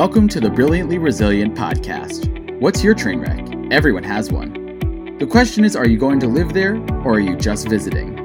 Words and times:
Welcome 0.00 0.28
to 0.28 0.40
the 0.40 0.48
Brilliantly 0.48 0.96
Resilient 0.96 1.54
podcast. 1.54 2.58
What's 2.58 2.82
your 2.82 2.94
train 2.94 3.20
wreck? 3.20 3.46
Everyone 3.70 4.02
has 4.02 4.32
one. 4.32 5.18
The 5.18 5.26
question 5.26 5.62
is 5.62 5.76
are 5.76 5.86
you 5.86 5.98
going 5.98 6.18
to 6.20 6.26
live 6.26 6.54
there 6.54 6.76
or 7.04 7.16
are 7.16 7.20
you 7.20 7.36
just 7.36 7.68
visiting? 7.68 8.16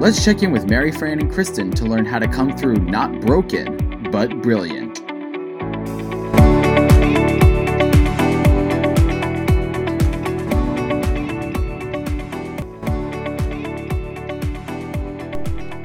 Let's 0.00 0.24
check 0.24 0.42
in 0.42 0.50
with 0.50 0.68
Mary 0.68 0.90
Fran 0.90 1.20
and 1.20 1.30
Kristen 1.30 1.70
to 1.70 1.84
learn 1.84 2.06
how 2.06 2.18
to 2.18 2.26
come 2.26 2.56
through 2.56 2.74
not 2.74 3.20
broken, 3.20 4.10
but 4.10 4.42
brilliant. 4.42 4.96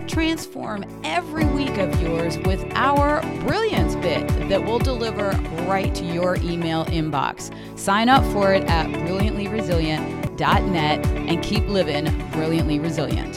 Transform 0.09 0.83
every 1.04 1.45
week 1.45 1.77
of 1.77 2.01
yours 2.01 2.39
with 2.39 2.65
our 2.73 3.21
Brilliance 3.41 3.86
That 4.07 4.64
will 4.64 4.79
deliver 4.79 5.32
right 5.68 5.93
to 5.96 6.06
your 6.06 6.38
email 6.38 6.86
inbox. 6.86 7.54
Sign 7.78 8.07
up 8.07 8.24
for 8.32 8.54
it 8.54 8.64
at 8.64 8.88
brilliantlyresilient.net 8.88 11.06
and 11.06 11.43
keep 11.43 11.68
living 11.68 12.06
brilliantly 12.32 12.80
resilient. 12.80 13.36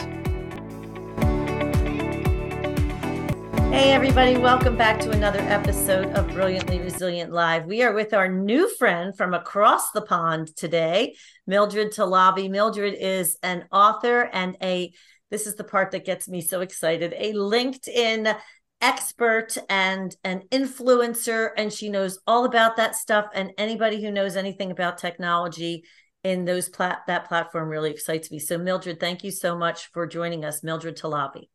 Hey, 3.73 3.93
everybody, 3.93 4.37
welcome 4.37 4.77
back 4.77 5.01
to 5.01 5.10
another 5.10 5.41
episode 5.41 6.12
of 6.12 6.29
Brilliantly 6.29 6.79
Resilient 6.79 7.32
Live. 7.32 7.66
We 7.66 7.82
are 7.82 7.93
with 7.93 8.15
our 8.15 8.29
new 8.29 8.73
friend 8.77 9.16
from 9.16 9.34
across 9.34 9.91
the 9.91 10.02
pond 10.02 10.55
today, 10.55 11.16
Mildred 11.48 11.93
Talabi. 11.93 12.48
Mildred 12.48 12.95
is 12.95 13.37
an 13.43 13.65
author 13.73 14.30
and 14.32 14.57
a 14.62 14.93
this 15.30 15.46
is 15.46 15.55
the 15.55 15.65
part 15.65 15.93
that 15.93 16.05
gets 16.05 16.29
me 16.29 16.41
so 16.41 16.60
excited 16.60 17.15
a 17.16 17.32
LinkedIn 17.32 18.37
expert 18.80 19.56
and 19.68 20.14
an 20.24 20.42
influencer, 20.50 21.50
and 21.56 21.72
she 21.72 21.88
knows 21.88 22.18
all 22.26 22.44
about 22.44 22.76
that 22.76 22.95
stuff. 22.95 23.26
And 23.34 23.52
anybody 23.59 24.02
who 24.02 24.10
knows 24.10 24.37
anything 24.37 24.70
about 24.70 24.98
technology 24.98 25.84
in 26.22 26.45
those 26.45 26.68
plat- 26.68 27.02
that 27.06 27.28
platform 27.28 27.68
really 27.68 27.90
excites 27.90 28.30
me. 28.30 28.38
So, 28.38 28.59
Mildred, 28.59 29.00
thank 29.00 29.24
you 29.24 29.30
so 29.30 29.56
much 29.56 29.90
for 29.92 30.06
joining 30.06 30.45
us, 30.45 30.62
Mildred 30.62 30.96
Talabi. 30.96 31.48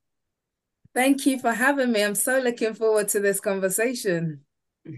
Thank 0.93 1.25
you 1.25 1.39
for 1.39 1.51
having 1.51 1.91
me. 1.91 2.03
I'm 2.03 2.15
so 2.15 2.39
looking 2.39 2.73
forward 2.73 3.09
to 3.09 3.19
this 3.19 3.39
conversation. 3.39 4.41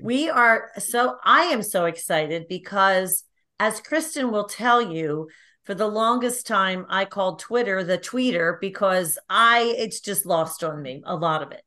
We 0.03 0.30
are 0.30 0.69
so, 0.78 1.16
I 1.23 1.44
am 1.45 1.64
so 1.64 1.86
excited 1.86 2.47
because, 2.47 3.23
as 3.59 3.81
Kristen 3.81 4.31
will 4.31 4.47
tell 4.47 4.81
you, 4.81 5.28
for 5.67 5.75
the 5.75 5.88
longest 5.88 6.47
time 6.47 6.86
i 6.88 7.03
called 7.03 7.39
twitter 7.39 7.84
the 7.84 7.97
tweeter 7.97 8.58
because 8.62 9.19
i 9.30 9.75
it's 9.78 10.00
just 10.00 10.25
lost 10.25 10.64
on 10.64 10.81
me 10.81 11.03
a 11.06 11.14
lot 11.14 11.44
of 11.44 11.52
it 11.52 11.62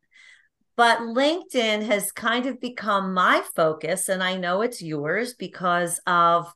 but 0.81 1.01
linkedin 1.01 1.85
has 1.85 2.11
kind 2.11 2.47
of 2.47 2.59
become 2.59 3.13
my 3.13 3.43
focus 3.55 4.09
and 4.09 4.23
i 4.23 4.35
know 4.35 4.63
it's 4.63 4.81
yours 4.81 5.35
because 5.35 6.01
of 6.07 6.51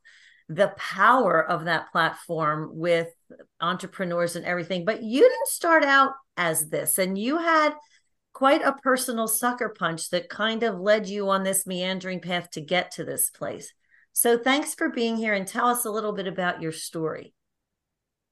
the 0.49 0.73
power 0.79 1.45
of 1.45 1.67
that 1.67 1.93
platform 1.93 2.71
with 2.73 3.09
entrepreneurs 3.61 4.35
and 4.35 4.47
everything 4.47 4.87
but 4.87 5.03
you 5.03 5.21
didn't 5.21 5.49
start 5.49 5.85
out 5.85 6.13
as 6.39 6.71
this 6.71 6.97
and 6.97 7.19
you 7.19 7.37
had 7.37 7.75
quite 8.33 8.63
a 8.63 8.73
personal 8.83 9.29
sucker 9.29 9.75
punch 9.79 10.09
that 10.09 10.31
kind 10.31 10.63
of 10.63 10.81
led 10.81 11.07
you 11.07 11.29
on 11.29 11.43
this 11.43 11.67
meandering 11.67 12.21
path 12.21 12.49
to 12.51 12.63
get 12.63 12.91
to 12.91 13.05
this 13.05 13.29
place 13.29 13.75
so 14.17 14.39
thanks 14.39 14.75
for 14.75 14.91
being 14.91 15.17
here 15.17 15.35
and 15.35 15.47
tell 15.47 15.67
us 15.67 15.85
a 15.85 15.91
little 15.91 16.13
bit 16.13 16.29
about 16.29 16.63
your 16.63 16.71
story. 16.71 17.35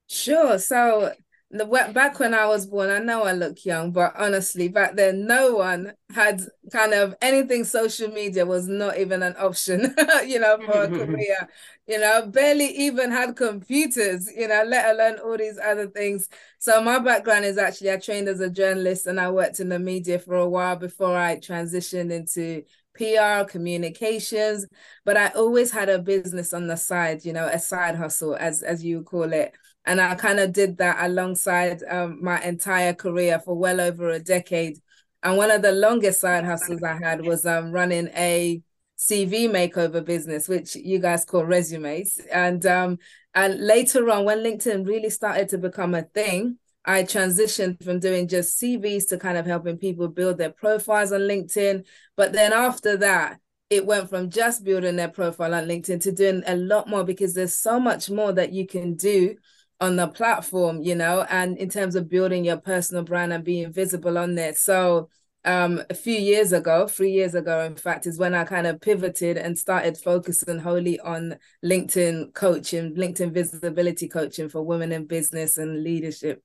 Sure. 0.09 0.57
So 0.57 1.11
the 1.59 1.65
back 1.93 2.19
when 2.19 2.33
I 2.33 2.47
was 2.47 2.65
born, 2.65 2.89
I 2.89 2.99
know 2.99 3.23
I 3.23 3.33
look 3.33 3.63
young, 3.65 3.91
but 3.91 4.13
honestly, 4.17 4.67
back 4.69 4.95
then, 4.95 5.27
no 5.27 5.55
one 5.55 5.93
had 6.13 6.41
kind 6.71 6.93
of 6.93 7.15
anything 7.21 7.63
social 7.63 8.09
media 8.09 8.45
was 8.45 8.67
not 8.67 8.97
even 8.97 9.21
an 9.23 9.35
option, 9.37 9.95
you 10.25 10.39
know, 10.39 10.61
for 10.65 10.83
a 10.83 10.91
career. 10.91 11.47
You 11.87 11.99
know, 11.99 12.25
barely 12.27 12.65
even 12.67 13.11
had 13.11 13.35
computers, 13.35 14.29
you 14.35 14.47
know, 14.47 14.63
let 14.65 14.95
alone 14.95 15.19
all 15.19 15.37
these 15.37 15.59
other 15.59 15.87
things. 15.87 16.29
So 16.57 16.81
my 16.81 16.99
background 16.99 17.45
is 17.45 17.57
actually 17.57 17.91
I 17.91 17.97
trained 17.97 18.29
as 18.29 18.39
a 18.39 18.49
journalist 18.49 19.05
and 19.05 19.19
I 19.19 19.29
worked 19.29 19.59
in 19.59 19.69
the 19.69 19.79
media 19.79 20.17
for 20.19 20.35
a 20.35 20.47
while 20.49 20.75
before 20.77 21.17
I 21.17 21.37
transitioned 21.37 22.11
into 22.11 22.63
PR, 22.95 23.43
communications, 23.45 24.65
but 25.05 25.17
I 25.17 25.29
always 25.29 25.71
had 25.71 25.89
a 25.89 25.99
business 25.99 26.53
on 26.53 26.67
the 26.67 26.77
side, 26.77 27.25
you 27.25 27.33
know, 27.33 27.47
a 27.47 27.59
side 27.59 27.95
hustle, 27.95 28.35
as 28.35 28.63
as 28.63 28.83
you 28.83 29.03
call 29.03 29.33
it. 29.33 29.53
And 29.85 29.99
I 29.99 30.15
kind 30.15 30.39
of 30.39 30.53
did 30.53 30.77
that 30.77 31.05
alongside 31.05 31.83
um, 31.89 32.23
my 32.23 32.41
entire 32.41 32.93
career 32.93 33.39
for 33.39 33.55
well 33.55 33.81
over 33.81 34.09
a 34.09 34.19
decade. 34.19 34.79
And 35.21 35.37
one 35.37 35.51
of 35.51 35.61
the 35.61 35.71
longest 35.71 36.21
side 36.21 36.45
hustles 36.45 36.83
I 36.83 36.97
had 37.01 37.21
was 37.25 37.45
um, 37.45 37.71
running 37.71 38.07
a 38.15 38.61
CV 38.97 39.49
makeover 39.49 40.03
business, 40.03 40.47
which 40.47 40.75
you 40.75 40.99
guys 40.99 41.25
call 41.25 41.45
resumes. 41.45 42.19
And 42.31 42.65
um, 42.65 42.97
and 43.33 43.59
later 43.59 44.09
on, 44.09 44.25
when 44.25 44.39
LinkedIn 44.39 44.87
really 44.87 45.09
started 45.09 45.49
to 45.49 45.57
become 45.57 45.95
a 45.95 46.03
thing, 46.03 46.57
I 46.85 47.03
transitioned 47.03 47.83
from 47.83 47.99
doing 47.99 48.27
just 48.27 48.61
CVs 48.61 49.07
to 49.09 49.17
kind 49.17 49.37
of 49.37 49.45
helping 49.45 49.77
people 49.77 50.07
build 50.07 50.37
their 50.37 50.51
profiles 50.51 51.11
on 51.11 51.21
LinkedIn. 51.21 51.85
But 52.15 52.33
then 52.33 52.53
after 52.53 52.97
that, 52.97 53.39
it 53.69 53.85
went 53.85 54.09
from 54.09 54.29
just 54.29 54.63
building 54.63 54.97
their 54.97 55.07
profile 55.07 55.53
on 55.55 55.65
LinkedIn 55.65 56.01
to 56.01 56.11
doing 56.11 56.43
a 56.45 56.55
lot 56.55 56.87
more 56.87 57.03
because 57.03 57.33
there's 57.33 57.55
so 57.55 57.79
much 57.79 58.09
more 58.09 58.31
that 58.33 58.53
you 58.53 58.67
can 58.67 58.95
do 58.95 59.35
on 59.83 59.95
the 59.97 60.07
platform, 60.07 60.81
you 60.81 60.95
know, 60.95 61.25
and 61.29 61.57
in 61.57 61.69
terms 61.69 61.95
of 61.95 62.09
building 62.09 62.45
your 62.45 62.57
personal 62.57 63.03
brand 63.03 63.33
and 63.33 63.43
being 63.43 63.71
visible 63.71 64.17
on 64.17 64.35
there. 64.35 64.55
So 64.55 65.09
um 65.45 65.81
a 65.89 65.97
few 66.05 66.19
years 66.31 66.53
ago, 66.53 66.87
three 66.87 67.11
years 67.19 67.35
ago, 67.35 67.55
in 67.69 67.75
fact, 67.75 68.07
is 68.07 68.17
when 68.17 68.33
I 68.33 68.43
kind 68.45 68.67
of 68.67 68.79
pivoted 68.79 69.35
and 69.37 69.57
started 69.57 69.97
focusing 69.97 70.59
wholly 70.59 70.97
on 71.13 71.35
LinkedIn 71.71 72.33
coaching, 72.33 72.95
LinkedIn 72.95 73.31
visibility 73.33 74.07
coaching 74.07 74.49
for 74.49 74.61
women 74.71 74.91
in 74.91 75.05
business 75.05 75.57
and 75.57 75.83
leadership. 75.83 76.41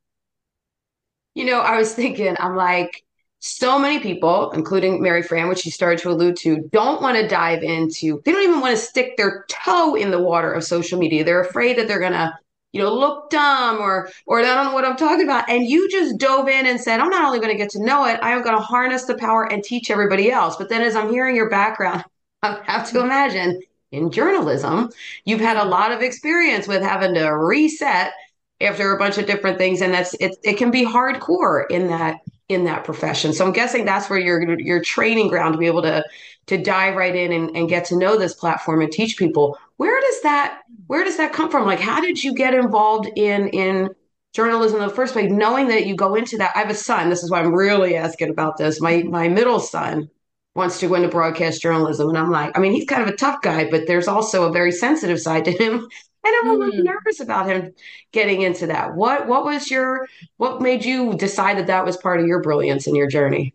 You 1.34 1.44
know, 1.44 1.60
I 1.60 1.78
was 1.78 1.94
thinking, 1.94 2.34
I'm 2.40 2.56
like, 2.56 3.04
so 3.38 3.78
many 3.78 4.00
people, 4.00 4.50
including 4.50 5.00
Mary 5.00 5.22
Fran, 5.22 5.48
which 5.48 5.60
she 5.60 5.70
started 5.70 6.00
to 6.00 6.10
allude 6.10 6.36
to, 6.38 6.68
don't 6.72 7.00
want 7.00 7.16
to 7.16 7.28
dive 7.28 7.62
into, 7.62 8.20
they 8.24 8.32
don't 8.32 8.42
even 8.42 8.60
want 8.60 8.76
to 8.76 8.84
stick 8.90 9.16
their 9.16 9.44
toe 9.48 9.94
in 9.94 10.10
the 10.10 10.20
water 10.30 10.50
of 10.52 10.64
social 10.64 10.98
media. 10.98 11.22
They're 11.22 11.48
afraid 11.50 11.78
that 11.78 11.86
they're 11.86 12.06
going 12.08 12.18
to, 12.22 12.36
you 12.72 12.82
know, 12.82 12.92
look 12.92 13.30
dumb 13.30 13.78
or, 13.78 14.10
or 14.26 14.40
I 14.40 14.42
don't 14.42 14.66
know 14.66 14.74
what 14.74 14.84
I'm 14.84 14.96
talking 14.96 15.24
about. 15.24 15.48
And 15.48 15.64
you 15.64 15.88
just 15.90 16.18
dove 16.18 16.48
in 16.48 16.66
and 16.66 16.80
said, 16.80 17.00
I'm 17.00 17.08
not 17.08 17.24
only 17.24 17.38
going 17.38 17.52
to 17.52 17.56
get 17.56 17.70
to 17.70 17.82
know 17.82 18.04
it, 18.04 18.20
I 18.22 18.32
am 18.32 18.42
going 18.42 18.56
to 18.56 18.62
harness 18.62 19.04
the 19.04 19.16
power 19.16 19.50
and 19.50 19.64
teach 19.64 19.90
everybody 19.90 20.30
else. 20.30 20.56
But 20.56 20.68
then 20.68 20.82
as 20.82 20.94
I'm 20.94 21.10
hearing 21.10 21.34
your 21.34 21.48
background, 21.48 22.04
I 22.42 22.60
have 22.64 22.90
to 22.90 23.00
imagine 23.00 23.60
in 23.90 24.10
journalism, 24.10 24.90
you've 25.24 25.40
had 25.40 25.56
a 25.56 25.64
lot 25.64 25.92
of 25.92 26.02
experience 26.02 26.68
with 26.68 26.82
having 26.82 27.14
to 27.14 27.28
reset 27.30 28.12
after 28.60 28.92
a 28.92 28.98
bunch 28.98 29.18
of 29.18 29.26
different 29.26 29.58
things 29.58 29.80
and 29.80 29.94
that's 29.94 30.14
it, 30.14 30.36
it 30.42 30.54
can 30.54 30.70
be 30.70 30.84
hardcore 30.84 31.64
in 31.70 31.88
that 31.88 32.16
in 32.48 32.64
that 32.64 32.84
profession 32.84 33.32
so 33.32 33.46
i'm 33.46 33.52
guessing 33.52 33.84
that's 33.84 34.10
where 34.10 34.18
your 34.18 34.58
your 34.58 34.82
training 34.82 35.28
ground 35.28 35.52
to 35.52 35.58
be 35.58 35.66
able 35.66 35.82
to 35.82 36.02
to 36.46 36.56
dive 36.56 36.96
right 36.96 37.14
in 37.14 37.30
and, 37.30 37.56
and 37.56 37.68
get 37.68 37.84
to 37.84 37.96
know 37.96 38.16
this 38.16 38.34
platform 38.34 38.80
and 38.80 38.90
teach 38.90 39.16
people 39.16 39.56
where 39.76 40.00
does 40.00 40.22
that 40.22 40.62
where 40.88 41.04
does 41.04 41.16
that 41.16 41.32
come 41.32 41.50
from 41.50 41.64
like 41.64 41.80
how 41.80 42.00
did 42.00 42.22
you 42.22 42.34
get 42.34 42.52
involved 42.52 43.08
in 43.16 43.48
in 43.50 43.88
journalism 44.34 44.80
in 44.80 44.88
the 44.88 44.94
first 44.94 45.12
place 45.12 45.30
knowing 45.30 45.68
that 45.68 45.86
you 45.86 45.94
go 45.94 46.14
into 46.14 46.36
that 46.36 46.50
i 46.56 46.58
have 46.58 46.70
a 46.70 46.74
son 46.74 47.08
this 47.08 47.22
is 47.22 47.30
why 47.30 47.40
i'm 47.40 47.54
really 47.54 47.96
asking 47.96 48.28
about 48.28 48.56
this 48.56 48.80
my 48.80 49.02
my 49.04 49.28
middle 49.28 49.60
son 49.60 50.10
wants 50.54 50.80
to 50.80 50.88
go 50.88 50.94
into 50.94 51.08
broadcast 51.08 51.62
journalism 51.62 52.08
and 52.08 52.18
i'm 52.18 52.30
like 52.30 52.56
i 52.58 52.60
mean 52.60 52.72
he's 52.72 52.86
kind 52.86 53.02
of 53.02 53.08
a 53.08 53.16
tough 53.16 53.40
guy 53.42 53.70
but 53.70 53.86
there's 53.86 54.08
also 54.08 54.48
a 54.48 54.52
very 54.52 54.72
sensitive 54.72 55.20
side 55.20 55.44
to 55.44 55.52
him 55.52 55.88
and 56.24 56.34
I'm 56.40 56.50
a 56.50 56.58
little 56.58 56.80
mm. 56.80 56.84
nervous 56.84 57.20
about 57.20 57.48
him 57.48 57.72
getting 58.12 58.42
into 58.42 58.66
that. 58.66 58.94
What 58.94 59.28
what 59.28 59.44
was 59.44 59.70
your 59.70 60.06
what 60.36 60.60
made 60.60 60.84
you 60.84 61.14
decide 61.14 61.58
that 61.58 61.68
that 61.68 61.84
was 61.84 61.96
part 61.96 62.20
of 62.20 62.26
your 62.26 62.42
brilliance 62.42 62.86
in 62.86 62.94
your 62.94 63.06
journey? 63.06 63.54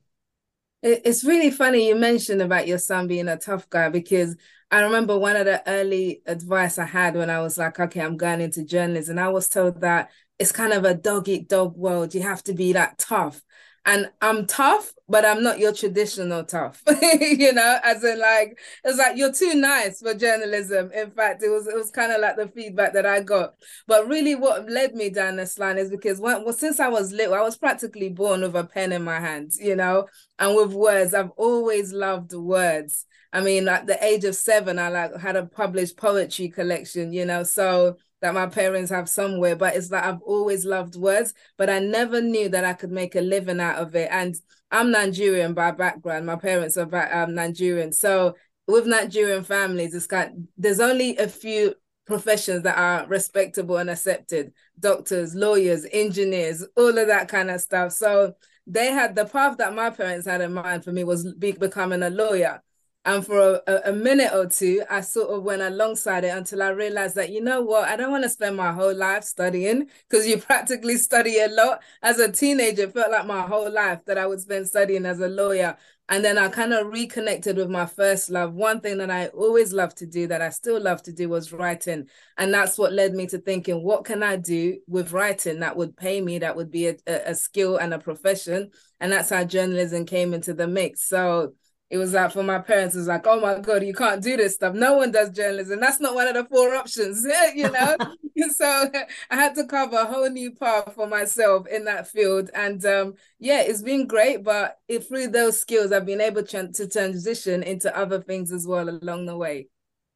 It's 0.86 1.24
really 1.24 1.50
funny 1.50 1.88
you 1.88 1.96
mentioned 1.96 2.42
about 2.42 2.68
your 2.68 2.78
son 2.78 3.08
being 3.08 3.30
a 3.30 3.38
tough 3.38 3.70
guy 3.70 3.88
because 3.88 4.36
I 4.70 4.82
remember 4.82 5.18
one 5.18 5.38
of 5.38 5.46
the 5.46 5.64
early 5.66 6.22
advice 6.26 6.78
I 6.78 6.84
had 6.86 7.16
when 7.16 7.30
I 7.30 7.40
was 7.40 7.58
like, 7.58 7.80
okay, 7.80 8.02
I'm 8.02 8.18
going 8.18 8.42
into 8.42 8.66
journalism. 8.66 9.18
I 9.18 9.30
was 9.30 9.48
told 9.48 9.80
that 9.80 10.12
it's 10.40 10.52
kind 10.52 10.74
of 10.74 10.84
a 10.84 10.94
dog 10.94 11.30
eat 11.30 11.48
dog 11.48 11.78
world. 11.78 12.14
You 12.14 12.24
have 12.24 12.44
to 12.46 12.54
be 12.54 12.74
that 12.74 12.98
tough 12.98 13.42
and 13.86 14.10
I'm 14.22 14.46
tough, 14.46 14.94
but 15.10 15.26
I'm 15.26 15.44
not 15.44 15.60
your 15.60 15.74
traditional 15.74 16.46
tough. 16.46 16.82
you 17.22 17.52
know, 17.52 17.80
as 17.84 18.04
in 18.04 18.18
like 18.20 18.58
it's 18.84 18.98
like 18.98 19.18
you're 19.18 19.34
too 19.34 19.56
nice 19.56 20.00
for 20.00 20.14
journalism. 20.14 20.90
In 20.94 21.12
fact, 21.12 21.44
it 21.44 21.50
was 21.50 21.68
it 21.68 21.76
was 21.76 21.92
kind 21.92 22.14
of 22.14 22.22
like 22.22 22.38
the 22.38 22.48
feedback 22.48 22.94
that 22.94 23.06
I 23.06 23.20
got. 23.20 23.56
But 23.86 24.08
really, 24.08 24.36
what 24.36 24.70
led 24.70 24.96
me 24.96 25.10
down 25.10 25.36
this 25.36 25.60
line 25.60 25.78
is 25.78 25.90
because 25.90 26.20
when 26.20 26.46
well, 26.46 26.54
since 26.54 26.80
I 26.80 26.88
was 26.88 27.12
little, 27.12 27.34
I 27.34 27.42
was 27.42 27.58
practically 27.58 28.10
born 28.10 28.42
with 28.42 28.56
a 28.56 28.64
pen 28.64 28.94
in 28.94 29.04
my 29.04 29.20
hand. 29.20 29.52
You 29.60 29.76
know, 29.76 30.08
and 30.40 30.56
with 30.56 30.74
words, 30.74 31.14
I've 31.14 31.32
always 31.32 31.92
loved 31.92 32.34
words. 32.34 33.06
I 33.34 33.42
mean, 33.42 33.68
at 33.68 33.88
the 33.88 34.02
age 34.04 34.24
of 34.24 34.36
seven, 34.36 34.80
I 34.80 34.90
like 34.90 35.18
had 35.20 35.36
a 35.36 35.46
published 35.46 35.98
poetry 35.98 36.48
collection. 36.50 37.12
You 37.12 37.26
know, 37.26 37.44
so 37.44 37.98
that 38.24 38.34
my 38.34 38.48
parents 38.48 38.90
have 38.90 39.10
somewhere, 39.10 39.54
but 39.54 39.76
it's 39.76 39.92
like 39.92 40.06
I've 40.06 40.22
always 40.22 40.64
loved 40.64 40.96
words, 40.96 41.34
but 41.58 41.70
I 41.70 41.80
never 41.80 42.22
knew 42.22 42.48
that 42.48 42.64
I 42.64 42.72
could 42.72 42.90
make 42.90 43.16
a 43.16 43.22
living 43.22 43.60
out 43.60 43.80
of 43.80 43.94
it. 43.96 44.08
And 44.10 44.34
I'm 44.72 44.92
Nigerian 44.92 45.54
by 45.54 45.72
background. 45.72 46.26
My 46.26 46.38
parents 46.38 46.78
are 46.78 47.14
um, 47.14 47.36
Nigerian. 47.36 47.92
So 47.92 48.36
with 48.66 48.88
Nigerian 48.88 49.44
families, 49.44 49.94
it's 49.94 50.08
got 50.08 50.30
there's 50.58 50.80
only 50.80 51.18
a 51.18 51.28
few 51.28 51.76
professions 52.06 52.64
that 52.64 52.78
are 52.78 53.06
respectable 53.08 53.76
and 53.76 53.90
accepted 53.90 54.54
doctors 54.80 55.36
lawyers 55.36 55.86
engineers 55.94 56.66
all 56.76 56.98
of 56.98 57.08
that 57.08 57.30
kind 57.30 57.50
of 57.50 57.62
stuff 57.62 57.94
so 57.94 58.34
they 58.68 58.88
had 58.88 59.16
the 59.16 59.24
path 59.24 59.56
that 59.58 59.74
my 59.74 59.90
parents 59.90 60.28
had 60.28 60.42
in 60.42 60.54
mind 60.54 60.84
for 60.84 60.92
me 60.92 61.06
was 61.06 61.34
be, 61.36 61.54
becoming 61.54 62.04
a 62.04 62.10
lawyer 62.10 62.62
and 63.06 63.26
for 63.26 63.62
a, 63.68 63.82
a, 63.86 63.92
minute 63.92 64.32
or 64.34 64.46
two, 64.48 64.82
I 64.90 65.02
sort 65.02 65.30
of 65.30 65.44
went 65.44 65.62
alongside 65.62 66.24
it 66.24 66.30
until 66.30 66.64
I 66.64 66.70
realized 66.70 67.16
that, 67.16 67.32
you 67.32 67.42
know 67.42 67.62
what, 67.62 67.90
I 67.90 67.98
don't 67.98 68.12
want 68.12 68.24
to 68.24 68.30
spend 68.30 68.56
my 68.56 68.72
whole 68.72 68.96
life 68.96 69.26
studying 69.26 69.90
because 70.10 70.26
you 70.26 70.38
practically 70.42 70.96
study 70.96 71.40
a 71.40 71.50
lot. 71.50 71.84
As 72.02 72.20
a 72.20 72.32
teenager, 72.32 72.84
it 72.84 72.94
felt 72.94 73.12
like 73.12 73.28
my 73.28 73.42
whole 73.42 73.70
life 73.70 74.00
that 74.06 74.18
I 74.18 74.26
would 74.26 74.40
spend 74.40 74.68
studying 74.70 75.06
as 75.06 75.20
a 75.20 75.28
lawyer. 75.28 75.76
And 76.08 76.24
then 76.24 76.38
I 76.38 76.48
kind 76.48 76.74
of 76.74 76.88
reconnected 76.88 77.58
with 77.58 77.70
my 77.70 77.86
first 77.86 78.30
love. 78.30 78.54
One 78.54 78.80
thing 78.80 78.98
that 79.00 79.12
I 79.12 79.28
always 79.28 79.74
loved 79.74 79.98
to 79.98 80.06
do, 80.06 80.28
that 80.28 80.42
I 80.42 80.50
still 80.50 80.80
love 80.80 81.02
to 81.04 81.12
do, 81.14 81.28
was 81.28 81.52
writing. 81.52 82.08
And 82.38 82.54
that's 82.54 82.78
what 82.78 82.94
led 82.94 83.14
me 83.14 83.28
to 83.28 83.38
thinking, 83.38 83.84
what 83.84 84.06
can 84.06 84.24
I 84.24 84.38
do 84.38 84.80
with 84.88 85.12
writing 85.12 85.60
that 85.60 85.76
would 85.76 85.98
pay 85.98 86.22
me, 86.22 86.40
that 86.40 86.56
would 86.56 86.72
be 86.72 86.88
a, 86.88 86.98
a 87.08 87.36
skill 87.36 87.78
and 87.78 87.94
a 87.94 88.00
profession? 88.00 88.72
And 89.00 89.12
that's 89.12 89.30
how 89.30 89.44
journalism 89.44 90.06
came 90.06 90.34
into 90.34 90.54
the 90.54 90.68
mix. 90.68 91.02
So, 91.08 91.54
it 91.94 91.98
was 91.98 92.14
like 92.14 92.32
for 92.32 92.42
my 92.42 92.58
parents, 92.58 92.96
it 92.96 92.98
was 92.98 93.08
like, 93.08 93.28
oh 93.28 93.40
my 93.40 93.60
God, 93.60 93.84
you 93.84 93.94
can't 93.94 94.24
do 94.24 94.36
this 94.36 94.56
stuff. 94.56 94.74
No 94.74 94.96
one 94.96 95.12
does 95.12 95.30
journalism. 95.30 95.80
That's 95.80 96.00
not 96.00 96.16
one 96.16 96.28
of 96.28 96.34
the 96.34 96.44
four 96.44 96.74
options, 96.74 97.24
you 97.56 97.70
know? 97.70 97.96
so 98.56 98.90
I 99.30 99.36
had 99.36 99.54
to 99.54 99.68
cover 99.68 99.98
a 99.98 100.06
whole 100.06 100.28
new 100.28 100.50
path 100.56 100.96
for 100.96 101.06
myself 101.06 101.68
in 101.68 101.86
that 101.86 102.08
field. 102.08 102.50
And 102.56 102.84
um, 102.84 103.14
yeah, 103.38 103.62
it's 103.62 103.84
been 103.84 104.08
great. 104.08 104.44
But 104.44 104.80
if 104.88 105.08
through 105.08 105.28
those 105.28 105.62
skills, 105.62 105.92
I've 105.92 106.08
been 106.08 106.20
able 106.20 106.42
to, 106.42 106.72
to 106.72 106.88
transition 106.88 107.62
into 107.62 107.96
other 107.96 108.20
things 108.20 108.52
as 108.52 108.66
well 108.66 108.90
along 108.90 109.28
the 109.28 109.38
way. 109.38 109.68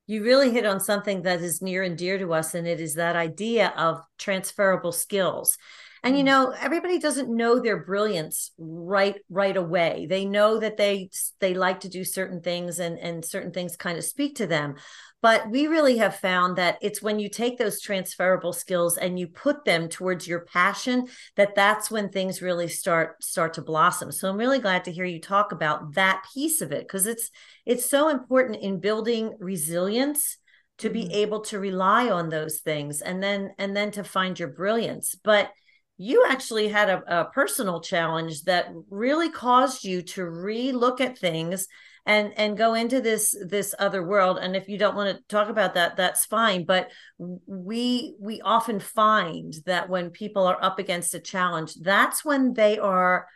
You 0.08 0.24
really 0.24 0.50
hit 0.50 0.66
on 0.66 0.80
something 0.80 1.22
that 1.24 1.42
is 1.42 1.62
near 1.62 1.84
and 1.84 1.96
dear 1.96 2.18
to 2.18 2.34
us, 2.34 2.56
and 2.56 2.66
it 2.66 2.80
is 2.80 2.96
that 2.96 3.16
idea 3.16 3.72
of 3.78 4.02
transferable 4.18 4.94
skills 4.94 5.60
and 6.08 6.18
you 6.18 6.24
mm. 6.24 6.28
know 6.28 6.54
everybody 6.60 7.00
doesn't 7.00 7.30
know 7.30 7.60
their 7.60 7.84
brilliance 7.84 8.52
right 8.58 9.16
right 9.30 9.58
away 9.58 10.08
they 10.10 10.26
know 10.26 10.60
that 10.60 10.78
they 10.78 11.10
they 11.40 11.54
like 11.54 11.82
to 11.82 11.90
do 11.90 12.04
certain 12.04 12.42
things 12.42 12.80
and 12.80 12.98
and 12.98 13.24
certain 13.24 13.52
things 13.52 13.76
kind 13.76 13.98
of 13.98 14.04
speak 14.04 14.36
to 14.36 14.48
them 14.48 14.76
but 15.22 15.50
we 15.50 15.68
really 15.68 15.98
have 15.98 16.16
found 16.16 16.58
that 16.58 16.78
it's 16.82 17.02
when 17.02 17.20
you 17.20 17.28
take 17.28 17.58
those 17.58 17.82
transferable 17.82 18.54
skills 18.54 18.98
and 18.98 19.20
you 19.20 19.28
put 19.28 19.66
them 19.66 19.90
towards 19.90 20.28
your 20.28 20.42
passion 20.42 21.08
that 21.36 21.56
that's 21.56 21.92
when 21.92 22.10
things 22.10 22.42
really 22.42 22.68
start 22.68 23.22
start 23.22 23.54
to 23.54 23.62
blossom 23.62 24.12
so 24.12 24.30
i'm 24.30 24.38
really 24.38 24.60
glad 24.60 24.84
to 24.86 24.92
hear 24.92 25.06
you 25.06 25.20
talk 25.20 25.52
about 25.52 25.94
that 25.94 26.24
piece 26.34 26.62
of 26.62 26.72
it 26.72 26.82
because 26.88 27.06
it's 27.06 27.30
it's 27.66 27.86
so 27.86 28.10
important 28.10 28.58
in 28.62 28.80
building 28.80 29.36
resilience 29.40 30.38
to 30.78 30.90
be 30.90 31.04
mm-hmm. 31.04 31.14
able 31.14 31.42
to 31.42 31.60
rely 31.60 32.10
on 32.10 32.30
those 32.30 32.60
things 32.60 33.02
and 33.02 33.22
then 33.22 33.52
and 33.58 33.76
then 33.76 33.92
to 33.92 34.04
find 34.04 34.40
your 34.40 34.50
brilliance 34.50 35.16
but 35.24 35.52
you 35.98 36.26
actually 36.28 36.68
had 36.68 36.90
a, 36.90 37.22
a 37.22 37.26
personal 37.26 37.82
challenge 37.82 38.44
that 38.44 38.68
really 38.90 39.30
caused 39.30 39.84
you 39.84 40.02
to 40.04 40.26
re-look 40.26 41.02
at 41.02 41.18
things 41.18 41.68
and 42.06 42.32
and 42.38 42.58
go 42.58 42.74
into 42.74 43.02
this 43.02 43.36
this 43.48 43.76
other 43.78 44.02
world. 44.02 44.40
And 44.42 44.56
if 44.56 44.70
you 44.70 44.78
don't 44.78 44.96
want 44.96 45.18
to 45.18 45.24
talk 45.28 45.50
about 45.50 45.74
that 45.74 45.98
that's 45.98 46.26
fine. 46.26 46.66
But 46.66 46.90
we 47.18 48.16
we 48.20 48.42
often 48.42 48.80
find 48.80 49.54
that 49.66 49.90
when 49.90 50.12
people 50.12 50.48
are 50.48 50.64
up 50.64 50.80
against 50.80 51.14
a 51.14 51.20
challenge 51.20 51.74
that's 51.76 52.24
when 52.24 52.54
they 52.54 52.80
are 52.80 53.28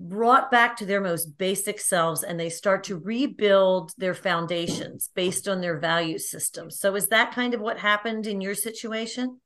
brought 0.00 0.50
back 0.50 0.76
to 0.76 0.86
their 0.86 1.00
most 1.00 1.36
basic 1.38 1.80
selves 1.80 2.22
and 2.22 2.38
they 2.38 2.48
start 2.48 2.84
to 2.84 2.96
rebuild 2.96 3.92
their 3.98 4.14
foundations 4.14 5.10
based 5.14 5.48
on 5.48 5.60
their 5.60 5.78
value 5.78 6.18
system. 6.18 6.70
So 6.70 6.94
is 6.94 7.08
that 7.08 7.34
kind 7.34 7.52
of 7.52 7.60
what 7.60 7.78
happened 7.78 8.26
in 8.26 8.40
your 8.40 8.54
situation 8.54 9.40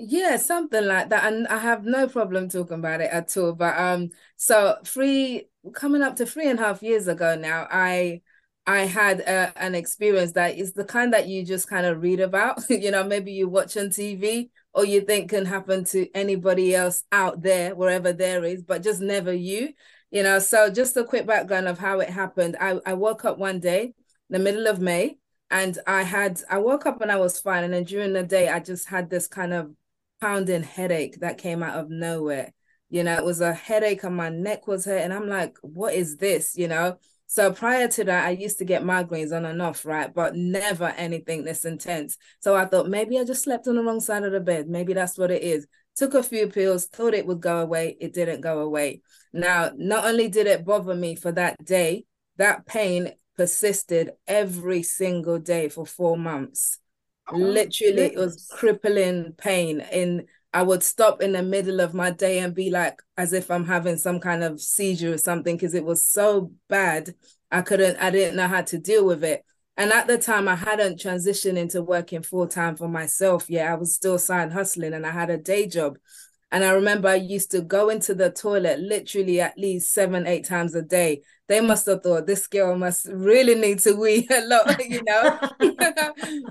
yeah, 0.00 0.36
something 0.36 0.84
like 0.86 1.10
that. 1.10 1.30
And 1.32 1.46
I 1.48 1.58
have 1.58 1.84
no 1.84 2.08
problem 2.08 2.48
talking 2.48 2.78
about 2.78 3.00
it 3.00 3.10
at 3.12 3.36
all. 3.36 3.52
But 3.52 3.78
um, 3.78 4.10
so 4.36 4.76
three 4.84 5.48
coming 5.74 6.02
up 6.02 6.16
to 6.16 6.26
three 6.26 6.48
and 6.48 6.58
a 6.58 6.62
half 6.62 6.82
years 6.82 7.08
ago 7.08 7.36
now, 7.36 7.66
I 7.70 8.22
I 8.66 8.80
had 8.80 9.20
a, 9.20 9.52
an 9.56 9.74
experience 9.74 10.32
that 10.32 10.56
is 10.56 10.72
the 10.72 10.84
kind 10.84 11.12
that 11.12 11.28
you 11.28 11.44
just 11.44 11.68
kind 11.68 11.86
of 11.86 12.02
read 12.02 12.20
about. 12.20 12.62
you 12.70 12.90
know, 12.90 13.04
maybe 13.04 13.32
you 13.32 13.48
watch 13.48 13.76
on 13.76 13.90
TV 13.90 14.50
or 14.72 14.84
you 14.84 15.00
think 15.02 15.30
can 15.30 15.44
happen 15.46 15.84
to 15.84 16.08
anybody 16.14 16.74
else 16.74 17.02
out 17.12 17.42
there, 17.42 17.74
wherever 17.74 18.12
there 18.12 18.44
is, 18.44 18.62
but 18.62 18.82
just 18.82 19.00
never 19.00 19.32
you. 19.32 19.72
You 20.10 20.22
know, 20.22 20.38
so 20.38 20.70
just 20.70 20.96
a 20.96 21.04
quick 21.04 21.26
background 21.26 21.68
of 21.68 21.78
how 21.78 22.00
it 22.00 22.10
happened. 22.10 22.56
I, 22.60 22.80
I 22.86 22.94
woke 22.94 23.24
up 23.24 23.38
one 23.38 23.60
day, 23.60 23.94
the 24.28 24.38
middle 24.38 24.66
of 24.66 24.80
May, 24.80 25.18
and 25.50 25.78
I 25.86 26.02
had 26.02 26.40
I 26.48 26.58
woke 26.58 26.86
up 26.86 27.00
and 27.00 27.10
I 27.12 27.16
was 27.16 27.40
fine. 27.40 27.64
And 27.64 27.74
then 27.74 27.84
during 27.84 28.12
the 28.12 28.22
day, 28.22 28.48
I 28.48 28.60
just 28.60 28.88
had 28.88 29.10
this 29.10 29.26
kind 29.26 29.52
of 29.52 29.74
pounding 30.20 30.62
headache 30.62 31.20
that 31.20 31.38
came 31.38 31.62
out 31.62 31.78
of 31.78 31.90
nowhere. 31.90 32.52
You 32.88 33.04
know, 33.04 33.14
it 33.14 33.24
was 33.24 33.40
a 33.40 33.52
headache 33.52 34.02
and 34.02 34.16
my 34.16 34.28
neck 34.28 34.66
was 34.66 34.84
hurt. 34.84 35.02
And 35.02 35.12
I'm 35.12 35.28
like, 35.28 35.56
what 35.62 35.94
is 35.94 36.16
this? 36.16 36.56
You 36.56 36.68
know? 36.68 36.98
So 37.26 37.52
prior 37.52 37.86
to 37.86 38.04
that, 38.04 38.26
I 38.26 38.30
used 38.30 38.58
to 38.58 38.64
get 38.64 38.82
migraines 38.82 39.34
on 39.34 39.44
and 39.44 39.62
off, 39.62 39.86
right? 39.86 40.12
But 40.12 40.34
never 40.34 40.88
anything 40.88 41.44
this 41.44 41.64
intense. 41.64 42.18
So 42.40 42.56
I 42.56 42.64
thought 42.64 42.88
maybe 42.88 43.18
I 43.18 43.24
just 43.24 43.44
slept 43.44 43.68
on 43.68 43.76
the 43.76 43.84
wrong 43.84 44.00
side 44.00 44.24
of 44.24 44.32
the 44.32 44.40
bed. 44.40 44.68
Maybe 44.68 44.94
that's 44.94 45.16
what 45.16 45.30
it 45.30 45.42
is. 45.42 45.68
Took 45.94 46.14
a 46.14 46.24
few 46.24 46.48
pills, 46.48 46.86
thought 46.86 47.14
it 47.14 47.26
would 47.26 47.40
go 47.40 47.60
away. 47.60 47.96
It 48.00 48.12
didn't 48.12 48.40
go 48.40 48.58
away. 48.60 49.02
Now, 49.32 49.70
not 49.76 50.06
only 50.06 50.28
did 50.28 50.48
it 50.48 50.64
bother 50.64 50.94
me 50.94 51.14
for 51.14 51.30
that 51.30 51.64
day, 51.64 52.04
that 52.36 52.66
pain 52.66 53.12
persisted 53.36 54.10
every 54.26 54.82
single 54.82 55.38
day 55.38 55.68
for 55.68 55.86
four 55.86 56.18
months. 56.18 56.78
Oh, 57.32 57.36
Literally, 57.38 58.02
it 58.06 58.16
was 58.16 58.46
crippling 58.50 59.32
pain. 59.36 59.80
In 59.92 60.26
I 60.52 60.62
would 60.62 60.82
stop 60.82 61.22
in 61.22 61.32
the 61.32 61.42
middle 61.42 61.80
of 61.80 61.94
my 61.94 62.10
day 62.10 62.40
and 62.40 62.54
be 62.54 62.70
like, 62.70 63.00
as 63.16 63.32
if 63.32 63.50
I'm 63.50 63.66
having 63.66 63.96
some 63.96 64.18
kind 64.18 64.42
of 64.42 64.60
seizure 64.60 65.14
or 65.14 65.18
something, 65.18 65.56
because 65.56 65.74
it 65.74 65.84
was 65.84 66.04
so 66.04 66.52
bad. 66.68 67.14
I 67.52 67.62
couldn't, 67.62 67.98
I 67.98 68.10
didn't 68.10 68.36
know 68.36 68.48
how 68.48 68.62
to 68.62 68.78
deal 68.78 69.06
with 69.06 69.22
it. 69.22 69.44
And 69.76 69.92
at 69.92 70.08
the 70.08 70.18
time, 70.18 70.48
I 70.48 70.56
hadn't 70.56 70.98
transitioned 70.98 71.56
into 71.56 71.82
working 71.82 72.22
full 72.22 72.48
time 72.48 72.76
for 72.76 72.88
myself 72.88 73.48
yet. 73.48 73.70
I 73.70 73.74
was 73.76 73.94
still 73.94 74.18
side 74.18 74.52
hustling 74.52 74.92
and 74.92 75.06
I 75.06 75.10
had 75.10 75.30
a 75.30 75.38
day 75.38 75.68
job. 75.68 75.98
And 76.52 76.64
I 76.64 76.72
remember 76.72 77.08
I 77.08 77.14
used 77.14 77.52
to 77.52 77.60
go 77.60 77.90
into 77.90 78.14
the 78.14 78.30
toilet 78.30 78.80
literally 78.80 79.40
at 79.40 79.56
least 79.56 79.92
seven, 79.94 80.26
eight 80.26 80.44
times 80.44 80.74
a 80.74 80.82
day. 80.82 81.22
They 81.46 81.60
must 81.60 81.86
have 81.86 82.02
thought 82.02 82.26
this 82.26 82.46
girl 82.46 82.76
must 82.76 83.06
really 83.06 83.54
need 83.54 83.78
to 83.80 83.92
wee 83.92 84.26
a 84.30 84.46
lot, 84.46 84.84
you 84.88 85.02
know. 85.04 85.38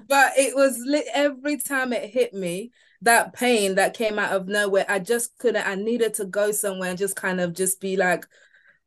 but 0.08 0.34
it 0.38 0.56
was 0.56 0.78
lit 0.86 1.06
every 1.14 1.58
time 1.58 1.92
it 1.92 2.10
hit 2.10 2.34
me, 2.34 2.72
that 3.02 3.34
pain 3.34 3.76
that 3.76 3.94
came 3.94 4.18
out 4.18 4.32
of 4.32 4.48
nowhere. 4.48 4.86
I 4.88 5.00
just 5.00 5.38
couldn't, 5.38 5.68
I 5.68 5.76
needed 5.76 6.14
to 6.16 6.26
go 6.26 6.52
somewhere 6.52 6.90
and 6.90 6.98
just 6.98 7.16
kind 7.16 7.42
of 7.42 7.54
just 7.54 7.82
be 7.82 7.98
like 7.98 8.26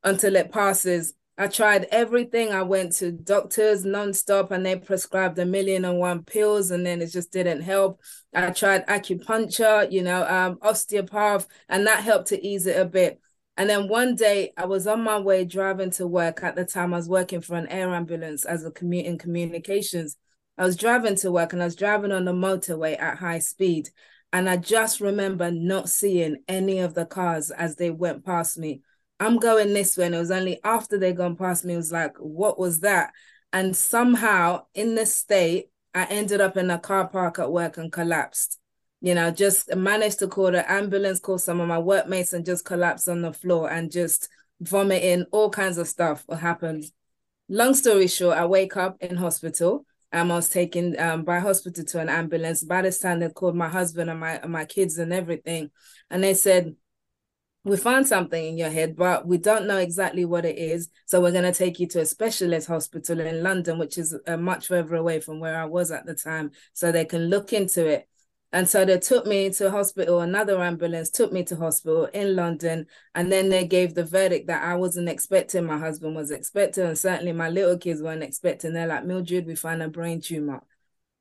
until 0.04 0.36
it 0.36 0.50
passes. 0.50 1.14
I 1.38 1.48
tried 1.48 1.86
everything. 1.90 2.52
I 2.52 2.62
went 2.62 2.92
to 2.96 3.10
doctors 3.10 3.84
nonstop 3.84 4.50
and 4.50 4.64
they 4.64 4.76
prescribed 4.76 5.38
a 5.38 5.46
million 5.46 5.84
and 5.84 5.98
one 5.98 6.24
pills 6.24 6.70
and 6.70 6.84
then 6.84 7.00
it 7.00 7.10
just 7.10 7.32
didn't 7.32 7.62
help. 7.62 8.00
I 8.34 8.50
tried 8.50 8.86
acupuncture, 8.86 9.90
you 9.90 10.02
know, 10.02 10.26
um, 10.26 10.58
osteopath, 10.60 11.46
and 11.68 11.86
that 11.86 12.02
helped 12.02 12.28
to 12.28 12.46
ease 12.46 12.66
it 12.66 12.78
a 12.78 12.84
bit. 12.84 13.20
And 13.56 13.68
then 13.68 13.88
one 13.88 14.14
day 14.14 14.52
I 14.56 14.66
was 14.66 14.86
on 14.86 15.02
my 15.02 15.18
way 15.18 15.44
driving 15.44 15.90
to 15.92 16.06
work. 16.06 16.42
At 16.42 16.56
the 16.56 16.64
time, 16.64 16.94
I 16.94 16.98
was 16.98 17.08
working 17.08 17.40
for 17.40 17.56
an 17.56 17.68
air 17.68 17.94
ambulance 17.94 18.44
as 18.44 18.64
a 18.64 18.70
commute 18.70 19.06
in 19.06 19.18
communications. 19.18 20.16
I 20.56 20.64
was 20.64 20.76
driving 20.76 21.16
to 21.16 21.32
work 21.32 21.52
and 21.52 21.62
I 21.62 21.66
was 21.66 21.76
driving 21.76 22.12
on 22.12 22.24
the 22.24 22.32
motorway 22.32 23.00
at 23.00 23.18
high 23.18 23.40
speed. 23.40 23.90
And 24.32 24.48
I 24.48 24.56
just 24.56 25.00
remember 25.00 25.50
not 25.50 25.90
seeing 25.90 26.42
any 26.48 26.78
of 26.78 26.94
the 26.94 27.04
cars 27.04 27.50
as 27.50 27.76
they 27.76 27.90
went 27.90 28.24
past 28.24 28.56
me. 28.58 28.80
I'm 29.22 29.38
going 29.38 29.72
this 29.72 29.96
way. 29.96 30.06
And 30.06 30.16
it 30.16 30.18
was 30.18 30.32
only 30.32 30.58
after 30.64 30.98
they 30.98 31.12
gone 31.12 31.36
past 31.36 31.64
me, 31.64 31.74
it 31.74 31.76
was 31.76 31.92
like, 31.92 32.16
what 32.18 32.58
was 32.58 32.80
that? 32.80 33.12
And 33.52 33.76
somehow 33.76 34.64
in 34.74 34.96
this 34.96 35.14
state, 35.14 35.70
I 35.94 36.06
ended 36.06 36.40
up 36.40 36.56
in 36.56 36.70
a 36.70 36.78
car 36.78 37.06
park 37.06 37.38
at 37.38 37.52
work 37.52 37.76
and 37.76 37.92
collapsed. 37.92 38.58
You 39.00 39.14
know, 39.14 39.30
just 39.30 39.74
managed 39.76 40.18
to 40.20 40.28
call 40.28 40.50
the 40.50 40.68
ambulance, 40.70 41.20
call 41.20 41.38
some 41.38 41.60
of 41.60 41.68
my 41.68 41.78
workmates, 41.78 42.32
and 42.32 42.44
just 42.44 42.64
collapsed 42.64 43.08
on 43.08 43.22
the 43.22 43.32
floor 43.32 43.70
and 43.70 43.92
just 43.92 44.28
vomiting, 44.60 45.26
all 45.30 45.50
kinds 45.50 45.78
of 45.78 45.86
stuff 45.86 46.24
happened. 46.28 46.84
Long 47.48 47.74
story 47.74 48.08
short, 48.08 48.38
I 48.38 48.46
wake 48.46 48.76
up 48.76 48.96
in 49.00 49.16
hospital. 49.16 49.86
Um, 50.12 50.32
I 50.32 50.36
was 50.36 50.50
taken 50.50 50.98
um, 50.98 51.22
by 51.22 51.38
hospital 51.38 51.84
to 51.84 52.00
an 52.00 52.08
ambulance. 52.08 52.64
By 52.64 52.82
this 52.82 52.98
time, 52.98 53.20
they 53.20 53.28
called 53.28 53.54
my 53.54 53.68
husband 53.68 54.10
and 54.10 54.18
my 54.18 54.32
and 54.32 54.52
my 54.52 54.64
kids 54.64 54.98
and 54.98 55.12
everything, 55.12 55.70
and 56.10 56.24
they 56.24 56.34
said 56.34 56.74
we 57.64 57.76
found 57.76 58.08
something 58.08 58.44
in 58.44 58.58
your 58.58 58.70
head, 58.70 58.96
but 58.96 59.26
we 59.26 59.38
don't 59.38 59.66
know 59.66 59.78
exactly 59.78 60.24
what 60.24 60.44
it 60.44 60.58
is. 60.58 60.88
So 61.06 61.20
we're 61.20 61.30
going 61.30 61.44
to 61.44 61.52
take 61.52 61.78
you 61.78 61.86
to 61.88 62.00
a 62.00 62.06
specialist 62.06 62.66
hospital 62.66 63.20
in 63.20 63.42
London, 63.42 63.78
which 63.78 63.98
is 63.98 64.16
uh, 64.26 64.36
much 64.36 64.66
further 64.66 64.96
away 64.96 65.20
from 65.20 65.38
where 65.38 65.60
I 65.60 65.66
was 65.66 65.90
at 65.92 66.04
the 66.04 66.14
time, 66.14 66.50
so 66.72 66.90
they 66.90 67.04
can 67.04 67.28
look 67.28 67.52
into 67.52 67.86
it. 67.86 68.08
And 68.54 68.68
so 68.68 68.84
they 68.84 68.98
took 68.98 69.26
me 69.26 69.48
to 69.50 69.70
hospital, 69.70 70.20
another 70.20 70.60
ambulance 70.62 71.08
took 71.08 71.32
me 71.32 71.42
to 71.44 71.56
hospital 71.56 72.04
in 72.06 72.36
London. 72.36 72.86
And 73.14 73.32
then 73.32 73.48
they 73.48 73.66
gave 73.66 73.94
the 73.94 74.04
verdict 74.04 74.48
that 74.48 74.62
I 74.62 74.74
wasn't 74.74 75.08
expecting, 75.08 75.64
my 75.64 75.78
husband 75.78 76.14
was 76.14 76.30
expecting, 76.30 76.84
and 76.84 76.98
certainly 76.98 77.32
my 77.32 77.48
little 77.48 77.78
kids 77.78 78.02
weren't 78.02 78.22
expecting. 78.22 78.74
They're 78.74 78.86
like, 78.86 79.06
Mildred, 79.06 79.46
we 79.46 79.54
found 79.54 79.82
a 79.82 79.88
brain 79.88 80.20
tumor. 80.20 80.62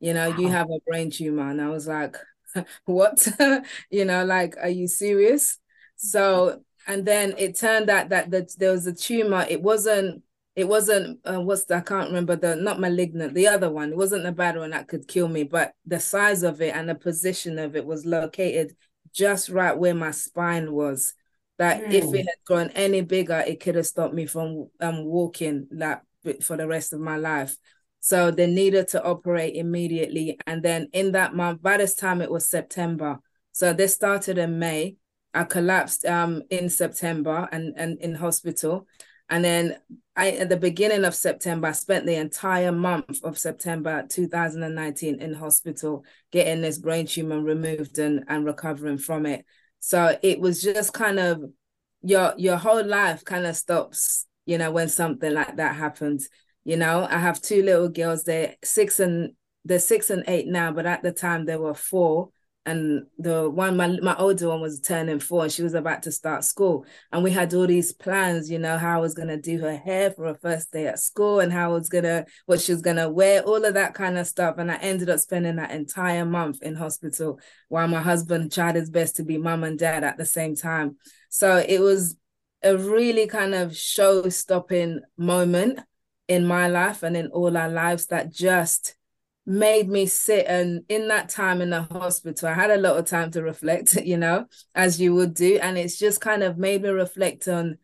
You 0.02 0.14
know, 0.14 0.32
wow. 0.32 0.38
you 0.38 0.48
have 0.50 0.68
a 0.70 0.80
brain 0.86 1.10
tumor. 1.10 1.50
And 1.50 1.62
I 1.62 1.70
was 1.70 1.88
like, 1.88 2.18
what? 2.86 3.26
you 3.90 4.04
know, 4.04 4.26
like, 4.26 4.58
are 4.58 4.70
you 4.70 4.90
serious? 4.90 5.61
So, 6.02 6.62
and 6.88 7.06
then 7.06 7.36
it 7.38 7.58
turned 7.58 7.90
out 7.90 8.10
that, 8.10 8.32
that 8.32 8.58
there 8.58 8.72
was 8.72 8.88
a 8.88 8.94
tumor. 8.94 9.46
It 9.48 9.62
wasn't 9.62 10.24
it 10.54 10.68
wasn't 10.68 11.20
uh, 11.26 11.40
what's 11.40 11.66
the, 11.66 11.78
I 11.78 11.82
can't 11.82 12.10
remember 12.10 12.36
the 12.36 12.56
not 12.56 12.80
malignant 12.80 13.34
the 13.34 13.48
other 13.48 13.72
one. 13.72 13.92
It 13.92 13.98
wasn't 13.98 14.24
the 14.24 14.32
bad 14.32 14.58
one 14.58 14.72
that 14.72 14.88
could 14.88 15.08
kill 15.08 15.28
me 15.28 15.44
but 15.44 15.74
the 15.86 16.00
size 16.00 16.44
of 16.44 16.62
it 16.62 16.76
and 16.76 16.90
the 16.90 16.96
position 16.96 17.58
of 17.58 17.76
it 17.76 17.86
was 17.86 18.06
located 18.06 18.76
just 19.14 19.50
right 19.50 19.78
where 19.78 19.94
my 19.94 20.12
spine 20.12 20.74
was. 20.74 21.14
That 21.58 21.84
mm. 21.86 21.94
if 21.94 22.14
it 22.14 22.26
had 22.26 22.44
grown 22.46 22.70
any 22.72 23.02
bigger 23.02 23.44
it 23.48 23.62
could 23.62 23.76
have 23.76 23.88
stopped 23.88 24.14
me 24.14 24.26
from 24.26 24.70
um 24.82 25.06
walking 25.06 25.68
like 25.72 26.02
for 26.42 26.58
the 26.58 26.68
rest 26.68 26.92
of 26.92 27.00
my 27.00 27.16
life. 27.16 27.56
So 28.02 28.32
they 28.32 28.48
needed 28.48 28.90
to 28.90 29.04
operate 29.04 29.56
immediately. 29.56 30.38
And 30.46 30.64
then 30.64 30.90
in 30.92 31.14
that 31.14 31.34
month 31.34 31.62
by 31.62 31.78
this 31.78 31.96
time 31.96 32.22
it 32.22 32.32
was 32.32 32.50
September. 32.50 33.20
So 33.54 33.72
they 33.72 33.88
started 33.88 34.38
in 34.38 34.60
May 34.60 34.98
I 35.34 35.44
collapsed 35.46 36.06
um 36.06 36.44
in 36.50 36.70
September 36.70 37.48
and 37.52 37.74
and 37.78 38.00
in 38.00 38.16
hospital 38.16 38.88
and 39.32 39.46
then 39.46 39.78
I 40.14 40.32
at 40.32 40.50
the 40.50 40.58
beginning 40.58 41.06
of 41.06 41.16
September, 41.16 41.70
I 41.70 41.72
spent 41.72 42.06
the 42.06 42.16
entire 42.16 42.74
month 42.74 43.24
of 43.24 43.40
September 43.40 44.06
2019 44.10 45.22
in 45.22 45.34
hospital 45.34 46.04
getting 46.34 46.62
this 46.62 46.78
brain 46.78 47.08
tumor 47.08 47.40
removed 47.40 47.98
and, 47.98 48.26
and 48.28 48.46
recovering 48.46 48.98
from 48.98 49.26
it. 49.26 49.46
So 49.80 50.18
it 50.22 50.42
was 50.42 50.62
just 50.62 50.94
kind 50.94 51.18
of 51.18 51.42
your 52.02 52.34
your 52.38 52.58
whole 52.58 52.86
life 52.86 53.24
kind 53.24 53.46
of 53.48 53.56
stops, 53.56 54.28
you 54.46 54.58
know, 54.58 54.70
when 54.70 54.90
something 54.90 55.34
like 55.34 55.56
that 55.56 55.78
happens. 55.78 56.28
You 56.66 56.76
know, 56.76 57.08
I 57.10 57.18
have 57.18 57.42
two 57.42 57.64
little 57.64 57.88
girls, 57.88 58.26
they're 58.26 58.56
six 58.66 59.00
and 59.00 59.32
they're 59.64 59.80
six 59.80 60.10
and 60.10 60.26
eight 60.28 60.48
now, 60.48 60.74
but 60.74 60.86
at 60.86 61.04
the 61.04 61.14
time 61.14 61.46
they 61.46 61.56
were 61.56 61.74
four 61.74 62.32
and 62.66 63.08
the 63.18 63.50
one 63.50 63.76
my 63.76 63.88
my 64.02 64.16
older 64.18 64.50
one 64.50 64.62
was 64.62 64.80
turning 64.80 65.20
four 65.20 65.44
and 65.44 65.52
she 65.52 65.64
was 65.64 65.74
about 65.74 66.04
to 66.04 66.12
start 66.12 66.44
school. 66.44 66.86
And 67.12 67.24
we 67.24 67.32
had 67.32 67.54
all 67.54 67.66
these 67.66 67.92
plans 67.92 68.52
you 68.52 68.60
know 68.60 68.78
how 68.78 68.98
I 68.98 69.02
was 69.02 69.16
going 69.16 69.30
to 69.30 69.38
do 69.38 69.60
her 69.60 69.76
hair 69.76 70.12
for 70.12 70.28
her 70.28 70.36
first 70.36 70.72
day 70.72 70.86
at 70.86 71.00
school 71.00 71.40
and 71.40 71.52
how 71.52 71.72
I 71.72 71.74
was 71.74 71.90
going 71.90 72.04
to 72.04 72.26
what 72.46 72.62
she 72.62 72.72
was 72.72 72.82
going 72.82 72.98
to 72.98 73.10
wear 73.10 73.42
all 73.42 73.66
of 73.66 73.74
that 73.74 73.96
kind 73.96 74.18
of 74.18 74.28
stuff. 74.28 74.56
And 74.60 74.72
I 74.72 74.76
ended 74.76 75.10
up 75.10 75.20
spending 75.20 75.56
that 75.56 75.72
entire 75.72 76.26
month 76.26 76.62
in 76.62 76.76
hospital 76.76 77.40
while 77.70 77.88
my 77.88 78.02
husband 78.02 78.52
tried 78.52 78.76
his 78.76 78.92
best 78.92 79.16
to 79.16 79.24
be 79.24 79.40
mom 79.40 79.64
and 79.64 79.80
dad 79.80 80.04
at 80.04 80.18
the 80.18 80.26
same 80.26 80.56
time. 80.56 80.98
So 81.30 81.64
it 81.68 81.80
was 81.80 82.16
a 82.62 82.78
really 82.78 83.26
kind 83.26 83.56
of 83.56 83.76
show 83.76 84.30
stopping 84.30 85.00
moment 85.18 85.80
in 86.28 86.46
my 86.46 86.68
life 86.68 87.02
and 87.02 87.18
in 87.18 87.28
all 87.28 87.58
our 87.58 87.70
lives 87.70 88.06
that 88.08 88.32
just 88.32 88.96
made 89.46 89.90
me 89.90 90.06
sit 90.06 90.46
and 90.48 90.84
in 90.88 91.08
that 91.08 91.28
time 91.28 91.62
in 91.62 91.72
the 91.72 91.82
hospital 91.82 92.48
i 92.48 92.54
had 92.54 92.70
a 92.70 92.78
lot 92.78 92.96
of 92.96 93.06
time 93.06 93.32
to 93.32 93.42
reflect 93.42 93.96
you 94.04 94.18
know 94.18 94.46
as 94.76 95.00
you 95.00 95.14
would 95.16 95.34
do. 95.34 95.58
And 95.62 95.78
it's 95.78 95.98
just 95.98 96.22
kind 96.22 96.44
of 96.44 96.58
made 96.58 96.82
me 96.82 96.90
reflect 96.90 97.48
on 97.48 97.78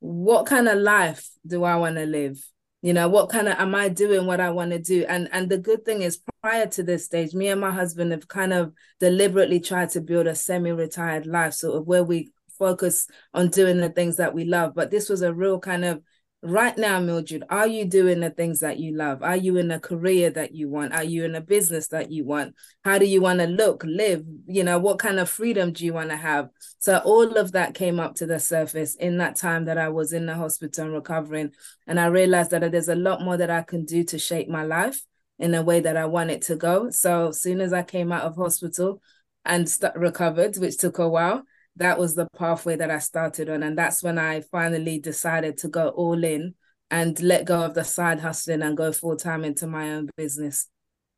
what 0.00 0.46
kind 0.46 0.68
of 0.68 0.78
life 0.78 1.28
do 1.46 1.64
i 1.64 1.76
want 1.76 1.96
to 1.96 2.06
live? 2.06 2.44
You 2.82 2.92
know 2.92 3.08
what 3.08 3.28
kind 3.28 3.48
of 3.48 3.58
am 3.58 3.74
i 3.74 3.88
doing 3.88 4.26
what 4.26 4.40
i 4.40 4.50
want 4.50 4.72
to 4.72 4.78
do? 4.78 5.04
And 5.08 5.28
and 5.32 5.48
the 5.48 5.58
good 5.58 5.84
thing 5.84 6.02
is 6.02 6.20
prior 6.42 6.66
to 6.66 6.82
this 6.82 7.04
stage 7.04 7.34
me 7.34 7.48
and 7.48 7.60
my 7.60 7.70
husband 7.70 8.12
have 8.12 8.28
kind 8.28 8.52
of 8.52 8.72
deliberately 9.00 9.60
tried 9.60 9.90
to 9.90 10.00
build 10.00 10.26
a 10.26 10.34
semi-retired 10.34 11.26
life 11.26 11.54
sort 11.54 11.76
of 11.76 11.86
where 11.86 12.04
we 12.04 12.32
focus 12.58 13.08
on 13.34 13.48
doing 13.48 13.78
the 13.78 13.88
things 13.88 14.16
that 14.16 14.34
we 14.34 14.44
love. 14.44 14.74
But 14.74 14.90
this 14.90 15.08
was 15.08 15.22
a 15.22 15.32
real 15.32 15.58
kind 15.58 15.84
of 15.84 16.02
right 16.42 16.76
now, 16.76 16.98
Mildred, 16.98 17.44
are 17.48 17.68
you 17.68 17.84
doing 17.84 18.20
the 18.20 18.30
things 18.30 18.60
that 18.60 18.78
you 18.78 18.96
love? 18.96 19.22
Are 19.22 19.36
you 19.36 19.56
in 19.56 19.70
a 19.70 19.78
career 19.78 20.28
that 20.30 20.54
you 20.54 20.68
want? 20.68 20.92
Are 20.92 21.04
you 21.04 21.24
in 21.24 21.36
a 21.36 21.40
business 21.40 21.88
that 21.88 22.10
you 22.10 22.24
want? 22.24 22.54
How 22.84 22.98
do 22.98 23.06
you 23.06 23.20
want 23.20 23.38
to 23.38 23.46
look, 23.46 23.84
live? 23.84 24.24
You 24.46 24.64
know, 24.64 24.78
what 24.78 24.98
kind 24.98 25.20
of 25.20 25.30
freedom 25.30 25.72
do 25.72 25.84
you 25.84 25.94
want 25.94 26.10
to 26.10 26.16
have? 26.16 26.48
So 26.80 26.98
all 27.04 27.36
of 27.36 27.52
that 27.52 27.74
came 27.74 28.00
up 28.00 28.16
to 28.16 28.26
the 28.26 28.40
surface 28.40 28.96
in 28.96 29.18
that 29.18 29.36
time 29.36 29.66
that 29.66 29.78
I 29.78 29.88
was 29.88 30.12
in 30.12 30.26
the 30.26 30.34
hospital 30.34 30.86
and 30.86 30.94
recovering. 30.94 31.52
And 31.86 32.00
I 32.00 32.06
realized 32.06 32.50
that 32.50 32.70
there's 32.72 32.88
a 32.88 32.96
lot 32.96 33.22
more 33.22 33.36
that 33.36 33.50
I 33.50 33.62
can 33.62 33.84
do 33.84 34.02
to 34.04 34.18
shape 34.18 34.48
my 34.48 34.64
life 34.64 35.00
in 35.38 35.54
a 35.54 35.62
way 35.62 35.80
that 35.80 35.96
I 35.96 36.06
want 36.06 36.30
it 36.30 36.42
to 36.42 36.56
go. 36.56 36.90
So 36.90 37.28
as 37.28 37.40
soon 37.40 37.60
as 37.60 37.72
I 37.72 37.82
came 37.82 38.10
out 38.10 38.22
of 38.22 38.36
hospital 38.36 39.00
and 39.44 39.68
st- 39.68 39.94
recovered, 39.94 40.56
which 40.56 40.76
took 40.76 40.98
a 40.98 41.08
while, 41.08 41.44
that 41.76 41.98
was 41.98 42.14
the 42.14 42.28
pathway 42.36 42.76
that 42.76 42.90
I 42.90 42.98
started 42.98 43.48
on. 43.48 43.62
And 43.62 43.76
that's 43.76 44.02
when 44.02 44.18
I 44.18 44.40
finally 44.40 44.98
decided 44.98 45.58
to 45.58 45.68
go 45.68 45.88
all 45.88 46.22
in 46.22 46.54
and 46.90 47.18
let 47.20 47.46
go 47.46 47.62
of 47.62 47.74
the 47.74 47.84
side 47.84 48.20
hustling 48.20 48.62
and 48.62 48.76
go 48.76 48.92
full 48.92 49.16
time 49.16 49.44
into 49.44 49.66
my 49.66 49.92
own 49.92 50.10
business. 50.16 50.68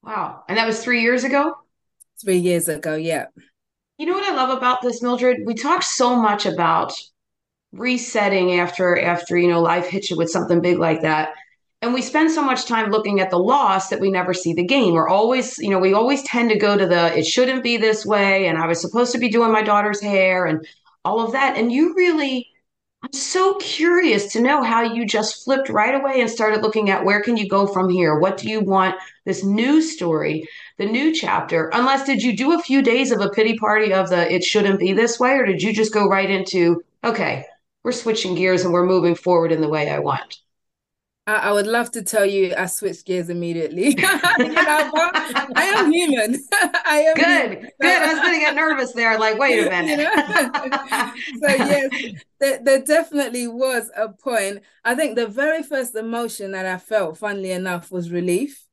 Wow. 0.02 0.44
And 0.48 0.58
that 0.58 0.66
was 0.66 0.82
three 0.82 1.02
years 1.02 1.24
ago? 1.24 1.54
Three 2.22 2.38
years 2.38 2.68
ago, 2.68 2.94
yeah. 2.94 3.26
You 3.98 4.06
know 4.06 4.12
what 4.12 4.30
I 4.30 4.34
love 4.34 4.56
about 4.56 4.82
this, 4.82 5.02
Mildred? 5.02 5.38
We 5.44 5.54
talk 5.54 5.82
so 5.82 6.16
much 6.16 6.46
about 6.46 6.92
resetting 7.72 8.60
after 8.60 9.00
after 9.00 9.36
you 9.36 9.48
know 9.48 9.60
life 9.60 9.88
hits 9.88 10.08
you 10.08 10.16
with 10.16 10.30
something 10.30 10.60
big 10.60 10.78
like 10.78 11.02
that 11.02 11.30
and 11.84 11.92
we 11.92 12.00
spend 12.00 12.30
so 12.30 12.42
much 12.42 12.64
time 12.64 12.90
looking 12.90 13.20
at 13.20 13.28
the 13.28 13.38
loss 13.38 13.88
that 13.90 14.00
we 14.00 14.10
never 14.10 14.32
see 14.32 14.54
the 14.54 14.64
gain. 14.64 14.94
We're 14.94 15.08
always 15.08 15.58
you 15.58 15.68
know 15.68 15.78
we 15.78 15.92
always 15.92 16.22
tend 16.22 16.48
to 16.48 16.58
go 16.58 16.78
to 16.78 16.86
the 16.86 17.18
it 17.18 17.26
shouldn't 17.26 17.62
be 17.62 17.76
this 17.76 18.06
way 18.06 18.46
and 18.46 18.56
i 18.56 18.66
was 18.66 18.80
supposed 18.80 19.12
to 19.12 19.18
be 19.18 19.28
doing 19.28 19.52
my 19.52 19.62
daughter's 19.62 20.00
hair 20.00 20.46
and 20.46 20.66
all 21.04 21.20
of 21.20 21.32
that. 21.32 21.58
And 21.58 21.70
you 21.70 21.94
really 21.94 22.48
i'm 23.02 23.12
so 23.12 23.56
curious 23.56 24.32
to 24.32 24.40
know 24.40 24.62
how 24.62 24.80
you 24.80 25.04
just 25.06 25.44
flipped 25.44 25.68
right 25.68 25.94
away 25.94 26.22
and 26.22 26.30
started 26.30 26.62
looking 26.62 26.88
at 26.88 27.04
where 27.04 27.20
can 27.20 27.36
you 27.36 27.46
go 27.46 27.66
from 27.66 27.90
here? 27.90 28.18
What 28.18 28.38
do 28.38 28.48
you 28.48 28.60
want 28.60 28.96
this 29.26 29.44
new 29.44 29.82
story 29.82 30.48
the 30.78 30.86
new 30.86 31.12
chapter? 31.12 31.68
Unless 31.74 32.06
did 32.06 32.22
you 32.22 32.34
do 32.34 32.58
a 32.58 32.62
few 32.62 32.80
days 32.80 33.10
of 33.12 33.20
a 33.20 33.28
pity 33.28 33.58
party 33.58 33.92
of 33.92 34.08
the 34.08 34.32
it 34.32 34.42
shouldn't 34.42 34.80
be 34.80 34.94
this 34.94 35.20
way 35.20 35.32
or 35.34 35.44
did 35.44 35.62
you 35.62 35.74
just 35.74 35.92
go 35.92 36.08
right 36.08 36.30
into 36.30 36.82
okay 37.04 37.44
we're 37.82 37.92
switching 37.92 38.34
gears 38.34 38.64
and 38.64 38.72
we're 38.72 38.86
moving 38.86 39.14
forward 39.14 39.52
in 39.52 39.60
the 39.60 39.68
way 39.68 39.90
i 39.90 39.98
want 39.98 40.38
I, 41.26 41.34
I 41.34 41.52
would 41.52 41.66
love 41.66 41.90
to 41.92 42.02
tell 42.02 42.26
you 42.26 42.54
I 42.56 42.66
switched 42.66 43.06
gears 43.06 43.30
immediately. 43.30 43.88
you 43.88 43.96
know, 43.96 44.90
I 45.56 45.72
am 45.74 45.92
human. 45.92 46.38
I 46.52 47.04
am 47.08 47.14
good. 47.14 47.50
Human. 47.52 47.70
Good. 47.80 48.02
I 48.02 48.12
was 48.12 48.20
going 48.20 48.34
to 48.34 48.40
get 48.40 48.54
nervous 48.54 48.92
there. 48.92 49.18
Like, 49.18 49.38
wait 49.38 49.66
a 49.66 49.70
minute. 49.70 49.90
you 49.90 50.68
know? 50.68 51.12
so 51.40 51.64
yes, 51.64 52.14
there, 52.40 52.60
there 52.62 52.82
definitely 52.82 53.46
was 53.46 53.90
a 53.96 54.10
point. 54.10 54.62
I 54.84 54.94
think 54.94 55.16
the 55.16 55.26
very 55.26 55.62
first 55.62 55.94
emotion 55.94 56.52
that 56.52 56.66
I 56.66 56.78
felt, 56.78 57.18
funnily 57.18 57.52
enough, 57.52 57.90
was 57.90 58.10
relief 58.10 58.64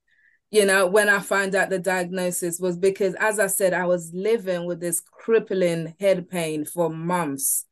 you 0.52 0.66
know, 0.66 0.86
when 0.86 1.08
I 1.08 1.20
found 1.20 1.56
out 1.56 1.70
the 1.70 1.80
diagnosis 1.80 2.60
was 2.60 2.76
because, 2.76 3.16
as 3.16 3.40
I 3.40 3.48
said, 3.48 3.74
I 3.74 3.86
was 3.86 4.12
living 4.14 4.66
with 4.66 4.82
this 4.82 5.00
crippling 5.00 5.96
head 5.98 6.30
pain 6.30 6.66
for 6.66 6.90
months, 6.90 7.66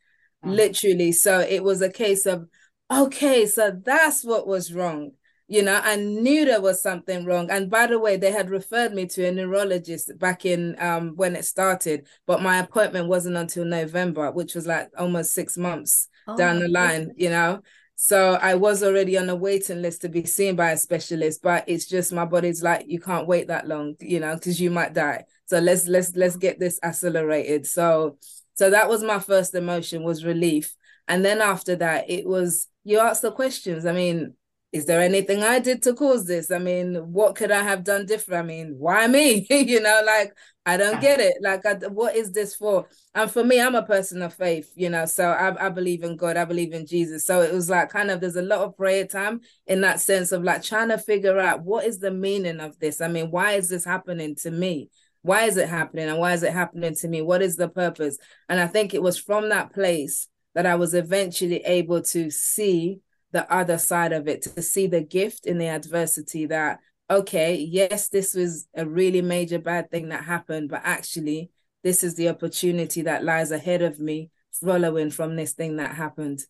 mm. 0.43 0.55
literally. 0.55 1.11
So 1.11 1.41
it 1.41 1.61
was 1.61 1.81
a 1.81 1.91
case 1.91 2.25
of 2.25 2.47
okay, 2.91 3.45
so 3.45 3.71
that's 3.71 4.23
what 4.23 4.47
was 4.47 4.73
wrong. 4.73 5.11
You 5.47 5.63
know, 5.63 5.81
I 5.83 5.95
knew 5.95 6.45
there 6.45 6.61
was 6.61 6.81
something 6.81 7.25
wrong. 7.25 7.49
And 7.49 7.71
by 7.71 7.87
the 7.87 7.97
way, 7.97 8.17
they 8.17 8.31
had 8.31 8.51
referred 8.51 8.93
me 8.93 9.07
to 9.07 9.25
a 9.25 9.31
neurologist 9.31 10.11
back 10.19 10.45
in 10.45 10.75
um, 10.79 11.13
when 11.15 11.35
it 11.35 11.43
started, 11.43 12.05
but 12.27 12.43
my 12.43 12.59
appointment 12.59 13.07
wasn't 13.07 13.35
until 13.35 13.65
November, 13.65 14.31
which 14.31 14.53
was 14.53 14.67
like 14.67 14.91
almost 14.95 15.33
six 15.33 15.57
months 15.57 16.07
oh, 16.27 16.37
down 16.37 16.59
the 16.59 16.67
line, 16.67 17.13
you 17.17 17.31
know. 17.31 17.61
So 18.01 18.35
I 18.41 18.55
was 18.55 18.81
already 18.81 19.17
on 19.17 19.27
a 19.27 19.35
waiting 19.35 19.81
list 19.81 20.01
to 20.01 20.09
be 20.09 20.23
seen 20.25 20.55
by 20.55 20.71
a 20.71 20.77
specialist, 20.77 21.41
but 21.41 21.65
it's 21.67 21.85
just 21.85 22.13
my 22.13 22.25
body's 22.25 22.63
like, 22.63 22.85
you 22.87 22.99
can't 22.99 23.27
wait 23.27 23.47
that 23.47 23.67
long, 23.67 23.95
you 23.99 24.19
know, 24.19 24.35
because 24.35 24.61
you 24.61 24.69
might 24.71 24.93
die. 24.93 25.25
So 25.47 25.59
let's 25.59 25.87
let's 25.87 26.15
let's 26.15 26.37
get 26.37 26.59
this 26.59 26.79
accelerated. 26.81 27.65
So 27.65 28.17
so 28.53 28.69
that 28.69 28.87
was 28.87 29.03
my 29.03 29.19
first 29.19 29.55
emotion 29.55 30.03
was 30.03 30.23
relief. 30.23 30.75
And 31.09 31.25
then 31.25 31.41
after 31.41 31.75
that, 31.77 32.09
it 32.09 32.25
was 32.25 32.67
you 32.83 32.99
ask 32.99 33.21
the 33.21 33.31
questions. 33.31 33.85
I 33.85 33.91
mean, 33.91 34.35
is 34.71 34.85
there 34.85 35.01
anything 35.01 35.43
I 35.43 35.57
did 35.57 35.81
to 35.83 35.93
cause 35.95 36.27
this? 36.27 36.51
I 36.51 36.59
mean, 36.59 36.95
what 37.11 37.35
could 37.35 37.49
I 37.49 37.63
have 37.63 37.83
done 37.83 38.05
different? 38.05 38.43
I 38.43 38.47
mean, 38.47 38.75
why 38.77 39.07
me? 39.07 39.47
you 39.49 39.81
know, 39.81 40.01
like 40.05 40.35
I 40.67 40.77
don't 40.77 41.01
get 41.01 41.19
it. 41.19 41.33
Like, 41.41 41.65
I, 41.65 41.73
what 41.87 42.15
is 42.15 42.31
this 42.31 42.55
for? 42.55 42.87
And 43.15 43.31
for 43.31 43.43
me, 43.43 43.59
I'm 43.59 43.73
a 43.73 43.81
person 43.81 44.21
of 44.21 44.35
faith, 44.35 44.71
you 44.75 44.89
know, 44.89 45.05
so 45.05 45.31
I, 45.31 45.65
I 45.65 45.69
believe 45.69 46.03
in 46.03 46.15
God, 46.15 46.37
I 46.37 46.45
believe 46.45 46.73
in 46.73 46.85
Jesus. 46.85 47.25
So 47.25 47.41
it 47.41 47.51
was 47.51 47.71
like 47.71 47.89
kind 47.89 48.11
of 48.11 48.21
there's 48.21 48.35
a 48.35 48.43
lot 48.43 48.59
of 48.59 48.77
prayer 48.77 49.07
time 49.07 49.41
in 49.65 49.81
that 49.81 49.99
sense 49.99 50.31
of 50.31 50.43
like 50.43 50.61
trying 50.61 50.89
to 50.89 50.99
figure 50.99 51.39
out 51.39 51.63
what 51.63 51.85
is 51.85 51.97
the 51.97 52.11
meaning 52.11 52.59
of 52.59 52.77
this? 52.77 53.01
I 53.01 53.07
mean, 53.07 53.31
why 53.31 53.53
is 53.53 53.69
this 53.69 53.83
happening 53.83 54.35
to 54.43 54.51
me? 54.51 54.91
Why 55.23 55.45
is 55.45 55.57
it 55.57 55.67
happening? 55.67 56.07
And 56.07 56.19
why 56.19 56.33
is 56.33 56.43
it 56.43 56.53
happening 56.53 56.93
to 56.95 57.07
me? 57.07 57.23
What 57.23 57.41
is 57.41 57.55
the 57.55 57.67
purpose? 57.67 58.19
And 58.47 58.59
I 58.59 58.67
think 58.67 58.93
it 58.93 59.01
was 59.01 59.17
from 59.17 59.49
that 59.49 59.73
place 59.73 60.27
that 60.55 60.65
I 60.65 60.75
was 60.75 60.93
eventually 60.93 61.57
able 61.65 62.01
to 62.01 62.29
see 62.31 62.99
the 63.31 63.51
other 63.53 63.77
side 63.77 64.11
of 64.11 64.27
it, 64.27 64.41
to 64.43 64.61
see 64.61 64.87
the 64.87 65.01
gift 65.01 65.45
in 65.45 65.57
the 65.57 65.67
adversity 65.67 66.45
that 66.47 66.79
okay, 67.11 67.55
yes, 67.55 68.09
this 68.09 68.35
was 68.35 68.67
a 68.75 68.85
really 68.85 69.21
major 69.21 69.57
bad 69.57 69.89
thing 69.89 70.09
that 70.09 70.25
happened, 70.25 70.69
but 70.69 70.81
actually, 70.83 71.49
this 71.83 72.03
is 72.03 72.15
the 72.15 72.29
opportunity 72.29 73.01
that 73.01 73.23
lies 73.23 73.49
ahead 73.49 73.81
of 73.81 73.99
me 73.99 74.29
following 74.51 75.09
from 75.09 75.35
this 75.35 75.53
thing 75.53 75.77
that 75.77 75.95
happened. 75.95 76.43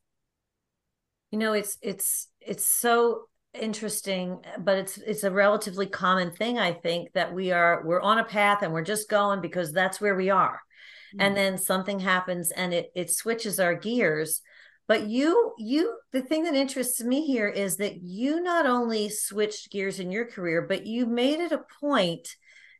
You 1.31 1.39
know, 1.39 1.53
it's 1.53 1.77
it's 1.81 2.27
it's 2.41 2.65
so 2.65 3.29
interesting 3.53 4.39
but 4.59 4.77
it's 4.77 4.97
it's 4.99 5.23
a 5.23 5.31
relatively 5.31 5.87
common 5.87 6.31
thing 6.31 6.59
i 6.59 6.71
think 6.71 7.11
that 7.13 7.33
we 7.33 7.51
are 7.51 7.81
we're 7.83 7.99
on 7.99 8.19
a 8.19 8.23
path 8.23 8.61
and 8.61 8.71
we're 8.71 8.83
just 8.83 9.09
going 9.09 9.41
because 9.41 9.73
that's 9.73 9.99
where 9.99 10.15
we 10.15 10.29
are 10.29 10.61
mm-hmm. 11.09 11.21
and 11.21 11.35
then 11.35 11.57
something 11.57 11.99
happens 11.99 12.51
and 12.51 12.73
it 12.73 12.91
it 12.95 13.11
switches 13.11 13.59
our 13.59 13.75
gears 13.75 14.41
but 14.87 15.07
you 15.07 15.53
you 15.57 15.97
the 16.11 16.21
thing 16.21 16.43
that 16.43 16.55
interests 16.55 17.01
me 17.01 17.25
here 17.25 17.47
is 17.47 17.77
that 17.77 18.01
you 18.01 18.41
not 18.41 18.65
only 18.65 19.09
switched 19.09 19.71
gears 19.71 19.99
in 19.99 20.11
your 20.11 20.25
career 20.25 20.61
but 20.61 20.85
you 20.85 21.05
made 21.05 21.39
it 21.39 21.51
a 21.51 21.63
point 21.79 22.35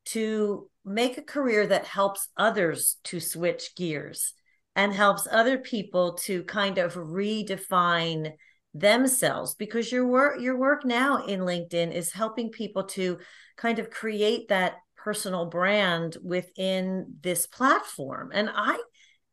to 0.06 0.70
make 0.84 1.18
a 1.18 1.24
career 1.24 1.68
that 1.68 1.86
helps 1.86 2.30
others 2.36 2.98
to 3.04 3.20
switch 3.20 3.76
gears 3.76 4.34
and 4.76 4.94
helps 4.94 5.28
other 5.30 5.58
people 5.58 6.14
to 6.14 6.44
kind 6.44 6.78
of 6.78 6.96
redefine 6.96 8.32
themselves 8.74 9.56
because 9.56 9.92
your 9.92 10.08
work 10.08 10.40
your 10.40 10.58
work 10.58 10.86
now 10.86 11.26
in 11.26 11.42
LinkedIn 11.42 11.92
is 11.92 12.12
helping 12.12 12.50
people 12.50 12.84
to 12.84 13.18
kind 13.58 13.80
of 13.80 13.90
create 13.90 14.48
that 14.50 14.76
personal 15.04 15.46
brand 15.46 16.18
within 16.24 17.16
this 17.22 17.48
platform 17.48 18.32
and 18.34 18.50
I 18.54 18.78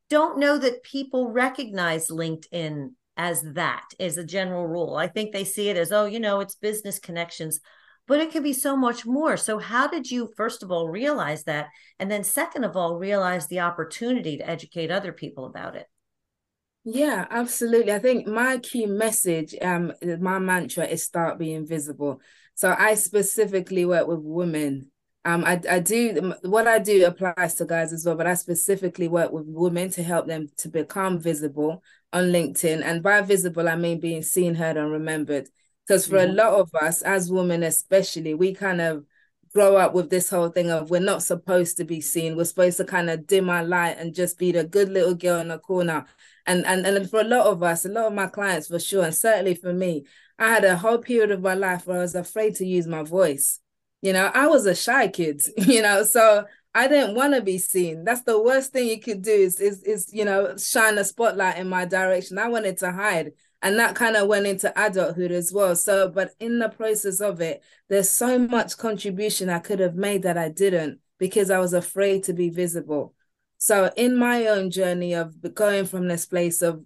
don't 0.08 0.38
know 0.38 0.58
that 0.58 0.82
people 0.82 1.32
recognize 1.32 2.08
LinkedIn 2.08 2.90
as 3.16 3.42
that 3.54 3.88
as 3.98 4.16
a 4.16 4.24
general 4.24 4.66
rule. 4.66 4.96
I 4.96 5.08
think 5.08 5.32
they 5.32 5.44
see 5.44 5.68
it 5.68 5.76
as 5.76 5.90
oh, 5.90 6.04
you 6.04 6.20
know, 6.20 6.40
it's 6.40 6.54
business 6.54 6.98
connections, 6.98 7.60
but 8.06 8.20
it 8.20 8.30
can 8.30 8.42
be 8.42 8.52
so 8.52 8.76
much 8.76 9.06
more. 9.06 9.36
So 9.36 9.58
how 9.58 9.88
did 9.88 10.10
you 10.10 10.30
first 10.36 10.62
of 10.62 10.70
all 10.70 10.88
realize 10.88 11.44
that 11.44 11.68
and 11.98 12.10
then 12.10 12.24
second 12.24 12.64
of 12.64 12.76
all 12.76 12.96
realize 12.96 13.48
the 13.48 13.60
opportunity 13.60 14.36
to 14.36 14.48
educate 14.48 14.90
other 14.90 15.12
people 15.12 15.46
about 15.46 15.76
it? 15.76 15.86
Yeah, 16.84 17.26
absolutely. 17.30 17.92
I 17.92 17.98
think 17.98 18.28
my 18.28 18.58
key 18.58 18.86
message, 18.86 19.56
um, 19.60 19.92
my 20.20 20.38
mantra 20.38 20.84
is 20.84 21.02
start 21.02 21.36
being 21.36 21.66
visible. 21.66 22.20
So 22.54 22.74
I 22.78 22.94
specifically 22.94 23.84
work 23.84 24.06
with 24.06 24.20
women. 24.22 24.92
Um, 25.26 25.44
I, 25.44 25.60
I 25.68 25.80
do 25.80 26.34
what 26.42 26.66
I 26.66 26.78
do 26.78 27.04
applies 27.04 27.56
to 27.56 27.66
guys 27.66 27.92
as 27.92 28.06
well, 28.06 28.14
but 28.14 28.26
I 28.26 28.34
specifically 28.34 29.08
work 29.08 29.32
with 29.32 29.44
women 29.46 29.90
to 29.90 30.02
help 30.02 30.26
them 30.26 30.48
to 30.58 30.68
become 30.68 31.18
visible 31.18 31.82
on 32.12 32.24
LinkedIn. 32.24 32.82
And 32.82 33.02
by 33.02 33.20
visible, 33.22 33.68
I 33.68 33.76
mean 33.76 34.00
being 34.00 34.22
seen, 34.22 34.54
heard, 34.54 34.76
and 34.76 34.90
remembered. 34.90 35.48
Because 35.86 36.06
for 36.06 36.16
mm-hmm. 36.16 36.30
a 36.30 36.34
lot 36.34 36.54
of 36.54 36.74
us, 36.80 37.02
as 37.02 37.30
women 37.30 37.62
especially, 37.62 38.34
we 38.34 38.54
kind 38.54 38.80
of 38.80 39.04
grow 39.52 39.76
up 39.76 39.94
with 39.94 40.10
this 40.10 40.30
whole 40.30 40.48
thing 40.48 40.70
of 40.70 40.90
we're 40.90 41.00
not 41.00 41.22
supposed 41.22 41.76
to 41.78 41.84
be 41.84 42.00
seen. 42.00 42.36
We're 42.36 42.44
supposed 42.44 42.76
to 42.76 42.84
kind 42.84 43.10
of 43.10 43.26
dim 43.26 43.50
our 43.50 43.64
light 43.64 43.98
and 43.98 44.14
just 44.14 44.38
be 44.38 44.52
the 44.52 44.64
good 44.64 44.88
little 44.88 45.14
girl 45.14 45.40
in 45.40 45.48
the 45.48 45.58
corner 45.58 46.06
and 46.46 46.64
and 46.64 46.86
and 46.86 47.10
for 47.10 47.20
a 47.20 47.24
lot 47.24 47.46
of 47.46 47.62
us, 47.62 47.84
a 47.84 47.88
lot 47.88 48.06
of 48.06 48.12
my 48.12 48.28
clients 48.28 48.68
for 48.68 48.78
sure, 48.78 49.04
and 49.04 49.14
certainly 49.14 49.54
for 49.54 49.72
me, 49.72 50.04
I 50.38 50.48
had 50.48 50.64
a 50.64 50.76
whole 50.76 50.98
period 50.98 51.30
of 51.30 51.42
my 51.42 51.54
life 51.54 51.86
where 51.86 51.98
I 51.98 52.02
was 52.02 52.14
afraid 52.14 52.54
to 52.56 52.66
use 52.66 52.86
my 52.86 53.02
voice. 53.02 53.60
You 54.02 54.12
know, 54.12 54.30
I 54.32 54.46
was 54.46 54.66
a 54.66 54.74
shy 54.74 55.08
kid, 55.08 55.42
you 55.56 55.82
know, 55.82 56.04
so 56.04 56.44
I 56.74 56.88
didn't 56.88 57.14
want 57.14 57.34
to 57.34 57.40
be 57.40 57.58
seen. 57.58 58.04
That's 58.04 58.22
the 58.22 58.40
worst 58.40 58.72
thing 58.72 58.88
you 58.88 59.00
could 59.00 59.22
do 59.22 59.30
is, 59.30 59.60
is 59.60 59.82
is 59.82 60.12
you 60.12 60.24
know 60.24 60.56
shine 60.58 60.98
a 60.98 61.04
spotlight 61.04 61.58
in 61.58 61.68
my 61.68 61.86
direction. 61.86 62.38
I 62.38 62.48
wanted 62.48 62.76
to 62.78 62.92
hide, 62.92 63.32
and 63.62 63.78
that 63.78 63.94
kind 63.94 64.16
of 64.16 64.28
went 64.28 64.46
into 64.46 64.72
adulthood 64.78 65.32
as 65.32 65.52
well. 65.52 65.74
So, 65.74 66.10
but 66.10 66.32
in 66.38 66.58
the 66.58 66.68
process 66.68 67.20
of 67.20 67.40
it, 67.40 67.62
there's 67.88 68.10
so 68.10 68.38
much 68.38 68.76
contribution 68.76 69.48
I 69.48 69.58
could 69.58 69.80
have 69.80 69.94
made 69.94 70.22
that 70.24 70.36
I 70.36 70.50
didn't 70.50 71.00
because 71.18 71.50
I 71.50 71.58
was 71.58 71.72
afraid 71.72 72.24
to 72.24 72.34
be 72.34 72.50
visible. 72.50 73.14
So 73.58 73.90
in 73.96 74.16
my 74.16 74.46
own 74.46 74.70
journey 74.70 75.14
of 75.14 75.34
going 75.54 75.86
from 75.86 76.08
this 76.08 76.26
place 76.26 76.62
of 76.62 76.84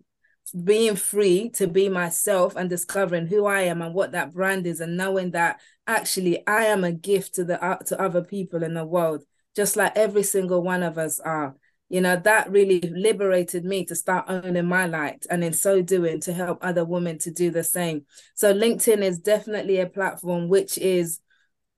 being 0.52 0.96
free 0.96 1.50
to 1.50 1.66
be 1.66 1.88
myself 1.88 2.56
and 2.56 2.68
discovering 2.68 3.26
who 3.26 3.46
I 3.46 3.62
am 3.62 3.82
and 3.82 3.94
what 3.94 4.12
that 4.12 4.32
brand 4.32 4.66
is 4.66 4.80
and 4.80 4.96
knowing 4.96 5.32
that 5.32 5.60
actually 5.86 6.46
I 6.46 6.64
am 6.64 6.84
a 6.84 6.92
gift 6.92 7.34
to 7.36 7.44
the 7.44 7.62
uh, 7.62 7.78
to 7.86 8.00
other 8.00 8.22
people 8.22 8.62
in 8.62 8.74
the 8.74 8.84
world 8.84 9.24
just 9.56 9.76
like 9.76 9.96
every 9.96 10.22
single 10.22 10.62
one 10.62 10.82
of 10.82 10.98
us 10.98 11.20
are. 11.20 11.54
You 11.88 12.00
know 12.00 12.14
that 12.14 12.50
really 12.52 12.80
liberated 12.80 13.64
me 13.64 13.84
to 13.86 13.96
start 13.96 14.26
owning 14.28 14.66
my 14.66 14.86
light 14.86 15.26
and 15.28 15.42
in 15.42 15.52
so 15.52 15.82
doing 15.82 16.20
to 16.20 16.32
help 16.32 16.58
other 16.62 16.84
women 16.84 17.18
to 17.18 17.32
do 17.32 17.50
the 17.50 17.64
same. 17.64 18.06
So 18.34 18.54
linkedin 18.54 19.02
is 19.02 19.18
definitely 19.18 19.80
a 19.80 19.88
platform 19.88 20.48
which 20.48 20.78
is 20.78 21.18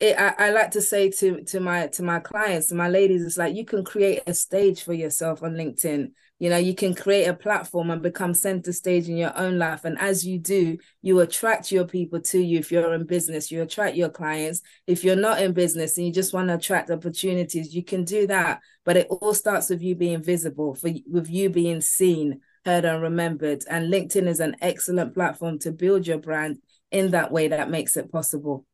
it, 0.01 0.19
I, 0.19 0.35
I 0.49 0.51
like 0.51 0.73
to 0.73 0.83
say 0.83 1.11
to 1.11 1.43
to 1.45 1.61
my 1.61 1.87
to 1.89 2.03
my 2.03 2.19
clients 2.19 2.67
to 2.67 2.75
my 2.75 2.89
ladies 2.89 3.25
it's 3.25 3.39
like 3.39 3.55
you 3.55 3.65
can 3.65 3.85
create 3.85 4.23
a 4.27 4.35
stage 4.35 4.83
for 4.83 4.93
yourself 4.93 5.43
on 5.43 5.55
linkedin 5.55 6.11
you 6.39 6.51
know 6.51 6.57
you 6.57 6.75
can 6.75 6.95
create 6.95 7.27
a 7.27 7.35
platform 7.35 7.91
and 7.91 8.03
become 8.03 8.35
center 8.35 8.73
stage 8.73 9.09
in 9.09 9.17
your 9.17 9.37
own 9.39 9.59
life. 9.59 9.85
And 9.85 9.99
as 9.99 10.27
you 10.27 10.39
do 10.39 10.79
you 11.01 11.21
attract 11.21 11.71
your 11.71 11.87
people 11.87 12.21
to 12.21 12.41
you 12.41 12.59
if 12.59 12.73
you're 12.73 12.93
in 12.95 13.07
business. 13.07 13.51
You 13.51 13.63
attract 13.63 13.97
your 13.97 14.09
clients. 14.09 14.61
If 14.87 15.05
you're 15.05 15.17
not 15.17 15.41
in 15.41 15.53
business 15.53 15.97
and 15.97 16.07
you 16.07 16.13
just 16.13 16.35
want 16.35 16.49
to 16.49 16.55
attract 16.55 16.91
opportunities 16.91 17.75
you 17.75 17.85
can 17.85 18.05
do 18.05 18.27
that. 18.27 18.61
But 18.85 18.97
it 18.97 19.07
all 19.09 19.35
starts 19.35 19.71
with 19.71 19.83
you 19.83 19.95
being 19.95 20.23
visible 20.23 20.75
for 20.75 20.91
with 21.07 21.31
you 21.31 21.51
being 21.51 21.81
seen 21.81 22.41
heard 22.65 22.85
and 22.85 23.03
remembered. 23.03 23.65
And 23.69 23.93
linkedin 23.93 24.27
is 24.27 24.41
an 24.41 24.57
excellent 24.61 25.15
platform 25.15 25.59
to 25.61 25.73
build 25.73 26.07
your 26.07 26.19
brand 26.19 26.59
in 26.91 27.11
that 27.13 27.33
way 27.33 27.49
that 27.49 27.71
makes 27.71 27.97
it 27.97 28.13
possible. 28.13 28.67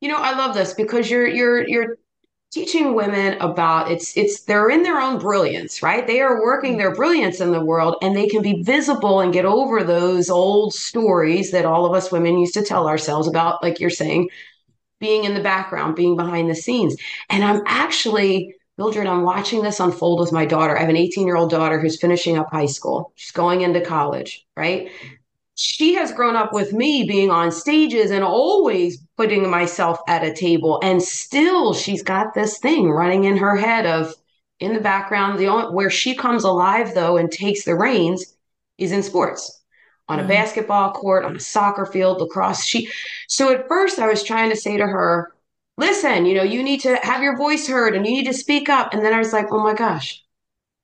You 0.00 0.08
know, 0.08 0.16
I 0.18 0.36
love 0.36 0.54
this 0.54 0.74
because 0.74 1.10
you're 1.10 1.28
you're 1.28 1.66
you're 1.68 1.96
teaching 2.52 2.94
women 2.94 3.38
about 3.40 3.90
it's 3.90 4.16
it's 4.16 4.42
they're 4.42 4.68
in 4.68 4.82
their 4.82 5.00
own 5.00 5.18
brilliance, 5.18 5.82
right? 5.82 6.06
They 6.06 6.20
are 6.20 6.42
working 6.42 6.76
their 6.76 6.94
brilliance 6.94 7.40
in 7.40 7.50
the 7.50 7.64
world 7.64 7.96
and 8.02 8.14
they 8.14 8.28
can 8.28 8.42
be 8.42 8.62
visible 8.62 9.20
and 9.20 9.32
get 9.32 9.46
over 9.46 9.82
those 9.82 10.28
old 10.28 10.74
stories 10.74 11.50
that 11.52 11.64
all 11.64 11.86
of 11.86 11.94
us 11.94 12.12
women 12.12 12.38
used 12.38 12.54
to 12.54 12.64
tell 12.64 12.86
ourselves 12.88 13.26
about 13.26 13.62
like 13.62 13.80
you're 13.80 13.90
saying 13.90 14.28
being 15.00 15.24
in 15.24 15.34
the 15.34 15.42
background, 15.42 15.96
being 15.96 16.16
behind 16.16 16.48
the 16.48 16.54
scenes. 16.54 16.94
And 17.28 17.42
I'm 17.42 17.62
actually 17.66 18.54
Mildred, 18.78 19.06
I'm 19.06 19.22
watching 19.22 19.62
this 19.62 19.80
unfold 19.80 20.18
with 20.20 20.32
my 20.32 20.46
daughter. 20.46 20.76
I 20.76 20.80
have 20.80 20.88
an 20.88 20.96
18 20.96 21.26
year 21.26 21.36
old 21.36 21.50
daughter 21.50 21.78
who's 21.78 22.00
finishing 22.00 22.38
up 22.38 22.50
high 22.50 22.66
school. 22.66 23.12
She's 23.16 23.30
going 23.30 23.60
into 23.60 23.82
college, 23.82 24.46
right? 24.56 24.90
She 25.54 25.94
has 25.94 26.12
grown 26.12 26.34
up 26.34 26.52
with 26.52 26.72
me 26.72 27.04
being 27.04 27.30
on 27.30 27.52
stages 27.52 28.10
and 28.10 28.24
always 28.24 28.98
putting 29.16 29.48
myself 29.50 29.98
at 30.08 30.24
a 30.24 30.32
table 30.32 30.80
and 30.82 31.02
still 31.02 31.74
she's 31.74 32.02
got 32.02 32.34
this 32.34 32.58
thing 32.58 32.90
running 32.90 33.24
in 33.24 33.36
her 33.36 33.56
head 33.56 33.84
of 33.84 34.14
in 34.60 34.72
the 34.72 34.80
background 34.80 35.38
the 35.38 35.48
only 35.48 35.74
where 35.74 35.90
she 35.90 36.14
comes 36.14 36.44
alive 36.44 36.94
though 36.94 37.16
and 37.16 37.30
takes 37.30 37.64
the 37.64 37.74
reins 37.74 38.34
is 38.78 38.92
in 38.92 39.02
sports. 39.02 39.60
On 40.08 40.18
a 40.18 40.22
mm-hmm. 40.22 40.30
basketball 40.30 40.92
court 40.92 41.24
on 41.24 41.36
a 41.36 41.40
soccer 41.40 41.86
field 41.86 42.20
lacrosse. 42.20 42.64
She 42.64 42.90
so 43.28 43.52
at 43.52 43.68
first 43.68 43.98
i 43.98 44.08
was 44.08 44.22
trying 44.22 44.50
to 44.50 44.56
say 44.56 44.76
to 44.76 44.86
her 44.86 45.32
listen 45.76 46.26
you 46.26 46.34
know 46.34 46.42
you 46.42 46.62
need 46.62 46.80
to 46.80 46.96
have 47.02 47.22
your 47.22 47.36
voice 47.36 47.68
heard 47.68 47.94
and 47.94 48.06
you 48.06 48.12
need 48.12 48.26
to 48.26 48.34
speak 48.34 48.68
up. 48.68 48.92
And 48.92 49.04
then 49.04 49.12
i 49.12 49.18
was 49.18 49.32
like 49.32 49.46
oh 49.50 49.62
my 49.62 49.74
gosh 49.74 50.22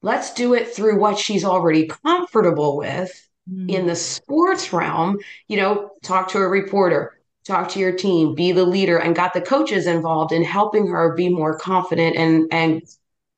let's 0.02 0.33
do 0.35 0.54
it 0.54 0.68
through 0.68 1.00
what 1.00 1.18
she's 1.18 1.44
already 1.44 1.87
comfortable 1.87 2.76
with 2.76 3.27
in 3.68 3.87
the 3.87 3.96
sports 3.96 4.72
realm, 4.72 5.18
you 5.46 5.56
know, 5.56 5.90
talk 6.02 6.28
to 6.28 6.38
a 6.38 6.48
reporter, 6.48 7.18
talk 7.46 7.68
to 7.70 7.78
your 7.78 7.92
team, 7.92 8.34
be 8.34 8.52
the 8.52 8.64
leader, 8.64 8.98
and 8.98 9.16
got 9.16 9.34
the 9.34 9.40
coaches 9.40 9.87
involved 9.87 10.32
in 10.32 10.44
helping 10.44 10.87
her 10.88 11.14
be 11.14 11.28
more 11.28 11.58
confident 11.58 12.16
and 12.16 12.48
and 12.52 12.82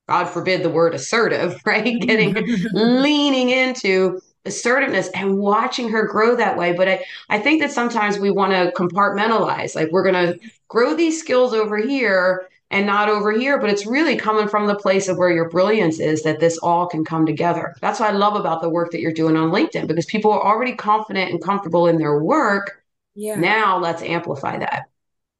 God 0.09 0.25
forbid 0.25 0.65
the 0.65 0.71
word 0.71 0.95
assertive, 0.95 1.61
right? 1.67 2.01
Getting 2.01 2.35
leaning 2.73 3.51
into 3.51 4.21
assertiveness 4.45 5.09
and 5.15 5.39
watching 5.39 5.89
her 5.91 6.07
grow 6.07 6.35
that 6.35 6.57
way. 6.57 6.73
But 6.73 6.89
I, 6.89 7.05
I 7.29 7.39
think 7.39 7.61
that 7.61 7.71
sometimes 7.71 8.19
we 8.19 8.31
want 8.31 8.53
to 8.53 8.73
compartmentalize, 8.73 9.75
like 9.75 9.91
we're 9.93 10.05
gonna 10.05 10.35
grow 10.69 10.95
these 10.95 11.21
skills 11.21 11.55
over 11.55 11.77
here 11.77 12.50
and 12.71 12.87
not 12.87 13.09
over 13.09 13.33
here. 13.33 13.59
But 13.59 13.71
it's 13.71 13.87
really 13.87 14.17
coming 14.17 14.49
from 14.49 14.67
the 14.67 14.77
place 14.77 15.09
of 15.09 15.19
where 15.19 15.33
your 15.33 15.49
brilliance 15.49 16.01
is 16.01 16.23
that 16.23 16.41
this 16.41 16.59
all 16.59 16.87
can 16.87 17.05
come 17.05 17.27
together. 17.27 17.75
That's 17.81 18.01
what 18.01 18.11
I 18.11 18.13
love 18.13 18.37
about 18.37 18.63
the 18.63 18.71
work 18.71 18.93
that 18.93 19.01
you're 19.01 19.13
doing 19.13 19.37
on 19.37 19.51
LinkedIn 19.51 19.87
because 19.87 20.07
people 20.07 20.33
are 20.33 20.45
already 20.45 20.75
confident 20.75 21.31
and 21.31 21.43
comfortable 21.43 21.87
in 21.87 21.99
their 21.99 22.23
work. 22.23 22.83
Yeah. 23.15 23.37
Now 23.37 23.79
let's 23.79 24.03
amplify 24.03 24.59
that. 24.59 24.85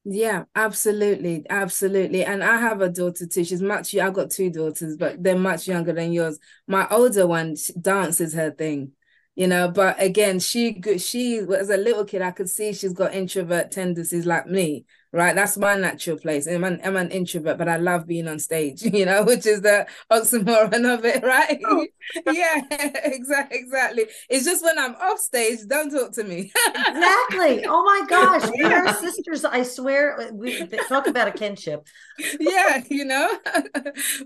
Yeah, 0.03 0.45
absolutely. 0.55 1.45
Absolutely. 1.49 2.25
And 2.25 2.43
I 2.43 2.57
have 2.57 2.81
a 2.81 2.89
daughter 2.89 3.27
too. 3.27 3.43
She's 3.43 3.61
much, 3.61 3.95
I've 3.95 4.13
got 4.13 4.31
two 4.31 4.49
daughters, 4.49 4.97
but 4.97 5.23
they're 5.23 5.37
much 5.37 5.67
younger 5.67 5.93
than 5.93 6.11
yours. 6.11 6.39
My 6.67 6.87
older 6.89 7.27
one, 7.27 7.55
dance 7.79 8.19
is 8.19 8.33
her 8.33 8.51
thing 8.51 8.93
you 9.35 9.47
know 9.47 9.69
but 9.69 9.95
again 10.01 10.39
she 10.39 10.81
she 10.97 11.37
as 11.37 11.69
a 11.69 11.77
little 11.77 12.05
kid 12.05 12.21
i 12.21 12.31
could 12.31 12.49
see 12.49 12.73
she's 12.73 12.93
got 12.93 13.13
introvert 13.13 13.71
tendencies 13.71 14.25
like 14.25 14.45
me 14.45 14.85
right? 15.13 15.35
That's 15.35 15.57
my 15.57 15.75
natural 15.75 16.17
place. 16.17 16.47
I'm 16.47 16.63
an, 16.63 16.79
I'm 16.83 16.95
an 16.95 17.11
introvert, 17.11 17.57
but 17.57 17.67
I 17.67 17.77
love 17.77 18.07
being 18.07 18.27
on 18.27 18.39
stage, 18.39 18.81
you 18.93 19.05
know, 19.05 19.23
which 19.23 19.45
is 19.45 19.61
the 19.61 19.87
oxymoron 20.09 20.91
of 20.91 21.05
it, 21.05 21.23
right? 21.23 21.59
Oh. 21.65 21.85
yeah, 22.31 22.61
exactly, 23.03 23.59
exactly. 23.59 24.05
It's 24.29 24.45
just 24.45 24.63
when 24.63 24.77
I'm 24.79 24.95
off 24.95 25.19
stage, 25.19 25.59
don't 25.67 25.91
talk 25.91 26.13
to 26.13 26.23
me. 26.23 26.51
exactly. 26.67 27.65
Oh 27.67 27.83
my 27.83 28.05
gosh, 28.07 28.49
we 28.57 28.63
are 28.63 28.93
sisters. 28.95 29.45
I 29.45 29.63
swear. 29.63 30.29
We 30.33 30.65
talk 30.87 31.07
about 31.07 31.27
a 31.27 31.31
kinship. 31.31 31.85
yeah, 32.39 32.83
you 32.89 33.05
know. 33.05 33.29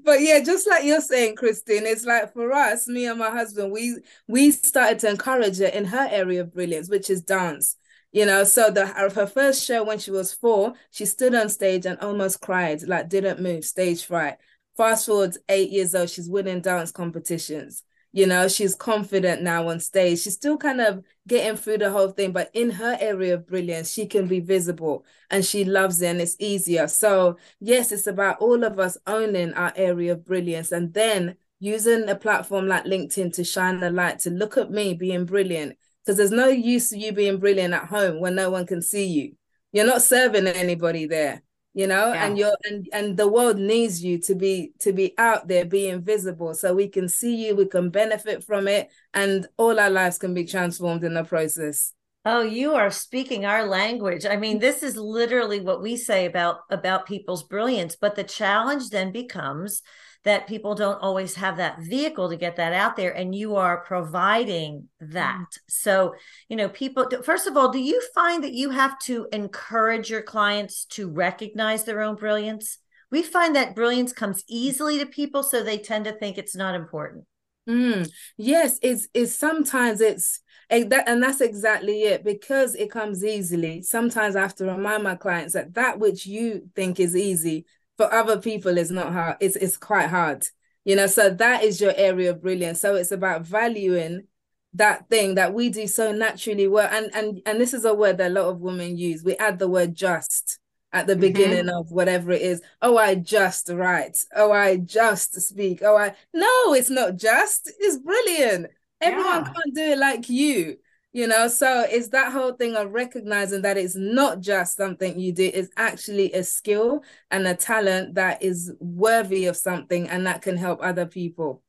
but 0.03 0.21
yeah, 0.21 0.39
just 0.39 0.67
like 0.67 0.83
you're 0.83 1.01
saying, 1.01 1.35
Kristen, 1.35 1.85
it's 1.85 2.05
like 2.05 2.33
for 2.33 2.51
us, 2.53 2.87
me 2.87 3.07
and 3.07 3.19
my 3.19 3.29
husband, 3.29 3.71
we 3.71 3.97
we 4.27 4.51
started 4.51 4.99
to 4.99 5.09
encourage 5.09 5.59
her 5.59 5.65
in 5.65 5.85
her 5.85 6.07
area 6.09 6.41
of 6.41 6.53
brilliance, 6.53 6.89
which 6.89 7.09
is 7.09 7.21
dance 7.21 7.77
you 8.15 8.25
know 8.25 8.45
so 8.45 8.71
the 8.71 8.87
her 8.87 9.27
first 9.27 9.65
show 9.65 9.83
when 9.83 9.99
she 9.99 10.09
was 10.09 10.31
four 10.31 10.73
she 10.89 11.05
stood 11.05 11.35
on 11.35 11.49
stage 11.49 11.85
and 11.85 11.99
almost 11.99 12.39
cried 12.39 12.81
like 12.83 13.09
didn't 13.09 13.41
move 13.41 13.65
stage 13.65 14.05
fright. 14.05 14.37
Fast 14.77 15.05
forward 15.07 15.35
eight 15.49 15.69
years 15.69 15.93
old 15.93 16.09
she's 16.09 16.29
winning 16.29 16.61
dance 16.61 16.91
competitions. 16.91 17.83
You 18.13 18.25
know 18.25 18.47
she's 18.47 18.73
confident 18.73 19.41
now 19.41 19.67
on 19.67 19.81
stage. 19.81 20.21
She's 20.21 20.35
still 20.35 20.57
kind 20.57 20.79
of 20.79 21.03
getting 21.27 21.57
through 21.57 21.79
the 21.79 21.91
whole 21.91 22.07
thing 22.07 22.31
but 22.31 22.49
in 22.53 22.69
her 22.71 22.97
area 23.01 23.33
of 23.33 23.47
brilliance 23.47 23.91
she 23.91 24.05
can 24.05 24.27
be 24.27 24.39
visible 24.39 25.03
and 25.29 25.43
she 25.43 25.65
loves 25.65 26.01
it 26.01 26.07
and 26.07 26.21
it's 26.21 26.37
easier. 26.39 26.87
So 26.87 27.35
yes 27.59 27.91
it's 27.91 28.07
about 28.07 28.39
all 28.39 28.63
of 28.63 28.79
us 28.79 28.97
owning 29.05 29.53
our 29.55 29.73
area 29.75 30.13
of 30.13 30.23
brilliance 30.23 30.71
and 30.71 30.93
then 30.93 31.35
using 31.59 32.07
a 32.07 32.15
platform 32.15 32.65
like 32.69 32.85
linkedin 32.85 33.33
to 33.33 33.43
shine 33.43 33.81
the 33.81 33.89
light 33.89 34.19
to 34.19 34.29
look 34.29 34.57
at 34.57 34.71
me 34.71 34.93
being 34.93 35.25
brilliant 35.25 35.77
because 36.05 36.17
there's 36.17 36.31
no 36.31 36.47
use 36.47 36.91
you 36.91 37.11
being 37.11 37.37
brilliant 37.39 37.73
at 37.73 37.85
home 37.85 38.19
when 38.19 38.35
no 38.35 38.49
one 38.49 38.65
can 38.65 38.81
see 38.81 39.05
you. 39.05 39.35
You're 39.71 39.85
not 39.85 40.01
serving 40.01 40.47
anybody 40.47 41.07
there, 41.07 41.41
you 41.73 41.87
know, 41.87 42.13
yeah. 42.13 42.25
and 42.25 42.37
you're 42.37 42.55
and 42.63 42.87
and 42.93 43.17
the 43.17 43.27
world 43.27 43.57
needs 43.57 44.03
you 44.03 44.19
to 44.19 44.35
be 44.35 44.71
to 44.79 44.93
be 44.93 45.13
out 45.17 45.47
there, 45.47 45.65
being 45.65 46.01
visible, 46.01 46.53
so 46.53 46.73
we 46.73 46.87
can 46.87 47.09
see 47.09 47.47
you, 47.47 47.55
we 47.55 47.65
can 47.65 47.89
benefit 47.89 48.43
from 48.43 48.67
it, 48.67 48.89
and 49.13 49.47
all 49.57 49.79
our 49.79 49.89
lives 49.89 50.17
can 50.17 50.33
be 50.33 50.45
transformed 50.45 51.03
in 51.03 51.13
the 51.13 51.23
process. 51.23 51.91
Oh, 52.27 52.41
you 52.41 52.73
are 52.73 52.89
speaking 52.89 53.45
our 53.45 53.67
language. 53.67 54.25
I 54.25 54.35
mean, 54.37 54.57
this 54.57 54.81
is 54.81 54.97
literally 54.97 55.59
what 55.59 55.81
we 55.81 55.97
say 55.97 56.25
about 56.25 56.61
about 56.69 57.05
people's 57.05 57.43
brilliance, 57.43 57.95
but 57.95 58.15
the 58.15 58.23
challenge 58.23 58.89
then 58.89 59.11
becomes 59.11 59.81
that 60.25 60.47
people 60.47 60.73
don't 60.75 61.01
always 61.01 61.35
have 61.35 61.57
that 61.57 61.79
vehicle 61.79 62.29
to 62.29 62.35
get 62.35 62.57
that 62.57 62.73
out 62.73 62.95
there 62.95 63.11
and 63.11 63.33
you 63.33 63.55
are 63.55 63.77
providing 63.85 64.89
that. 64.99 65.45
Mm. 65.51 65.59
so 65.67 66.15
you 66.49 66.57
know 66.57 66.67
people 66.67 67.07
first 67.23 67.47
of 67.47 67.55
all 67.55 67.71
do 67.71 67.79
you 67.79 68.01
find 68.13 68.43
that 68.43 68.53
you 68.53 68.71
have 68.71 68.97
to 68.99 69.27
encourage 69.31 70.09
your 70.09 70.23
clients 70.23 70.85
to 70.85 71.09
recognize 71.09 71.83
their 71.85 72.01
own 72.01 72.15
brilliance? 72.15 72.79
We 73.11 73.21
find 73.21 73.55
that 73.55 73.75
brilliance 73.75 74.11
comes 74.11 74.43
easily 74.49 74.97
to 74.99 75.05
people 75.05 75.43
so 75.43 75.63
they 75.63 75.77
tend 75.77 76.05
to 76.05 76.11
think 76.11 76.37
it's 76.37 76.55
not 76.55 76.75
important. 76.75 77.25
Mm, 77.69 78.09
yes 78.37 78.79
it's 78.81 79.07
it's 79.13 79.33
sometimes 79.33 80.01
it's 80.01 80.41
and 80.69 80.91
that's 80.91 81.41
exactly 81.41 82.03
it 82.03 82.23
because 82.23 82.73
it 82.73 82.89
comes 82.89 83.23
easily. 83.23 83.83
Sometimes 83.83 84.35
i 84.35 84.41
have 84.41 84.55
to 84.55 84.65
remind 84.65 85.03
my 85.03 85.15
clients 85.15 85.53
that 85.53 85.75
that 85.75 85.99
which 85.99 86.25
you 86.25 86.69
think 86.75 86.99
is 86.99 87.15
easy 87.15 87.65
for 87.97 88.13
other 88.13 88.39
people 88.39 88.77
it's 88.77 88.91
not 88.91 89.13
hard 89.13 89.37
it's 89.39 89.55
it's 89.55 89.77
quite 89.77 90.09
hard 90.09 90.45
you 90.85 90.95
know 90.95 91.07
so 91.07 91.31
that 91.31 91.63
is 91.63 91.81
your 91.81 91.93
area 91.97 92.29
of 92.29 92.41
brilliance. 92.41 92.79
So 92.79 92.95
it's 92.95 93.11
about 93.11 93.41
valuing 93.41 94.27
that 94.75 95.09
thing 95.09 95.35
that 95.35 95.53
we 95.53 95.69
do 95.69 95.87
so 95.87 96.11
naturally 96.11 96.67
well. 96.67 96.87
And 96.91 97.09
and 97.13 97.41
and 97.45 97.59
this 97.59 97.73
is 97.73 97.85
a 97.85 97.93
word 97.93 98.19
that 98.19 98.31
a 98.31 98.33
lot 98.33 98.45
of 98.45 98.61
women 98.61 98.97
use. 98.97 99.23
We 99.23 99.35
add 99.37 99.57
the 99.57 99.67
word 99.67 99.95
just 99.95 100.59
at 100.93 101.07
the 101.07 101.13
mm-hmm. 101.13 101.21
beginning 101.21 101.69
of 101.69 101.91
whatever 101.91 102.31
it 102.31 102.41
is. 102.43 102.61
Oh 102.83 102.97
i 102.97 103.15
just 103.15 103.69
write. 103.69 104.17
Oh 104.35 104.51
i 104.51 104.77
just 104.77 105.41
speak. 105.41 105.81
Oh 105.81 105.97
i 105.97 106.15
no 106.33 106.73
it's 106.75 106.91
not 106.91 107.17
just 107.17 107.71
it's 107.79 107.97
brilliant. 107.97 108.67
Everyone 109.01 109.43
yeah. 109.43 109.53
can't 109.53 109.75
do 109.75 109.81
it 109.81 109.97
like 109.97 110.29
you 110.29 110.77
you 111.15 111.25
know 111.25 111.47
so 111.47 111.85
it's 111.89 112.09
that 112.09 112.33
whole 112.33 112.51
thing 112.51 112.75
of 112.75 112.91
recognizing 112.91 113.61
that 113.61 113.77
it's 113.77 113.95
not 113.95 114.41
just 114.41 114.75
something 114.75 115.17
you 115.17 115.31
do 115.31 115.49
it's 115.53 115.69
actually 115.77 116.31
a 116.33 116.43
skill 116.43 117.01
and 117.31 117.47
a 117.47 117.55
talent 117.55 118.15
that 118.15 118.43
is 118.43 118.73
worthy 118.81 119.45
of 119.45 119.55
something 119.55 120.09
and 120.09 120.27
that 120.27 120.41
can 120.41 120.57
help 120.57 120.77
other 120.83 121.05
people 121.05 121.63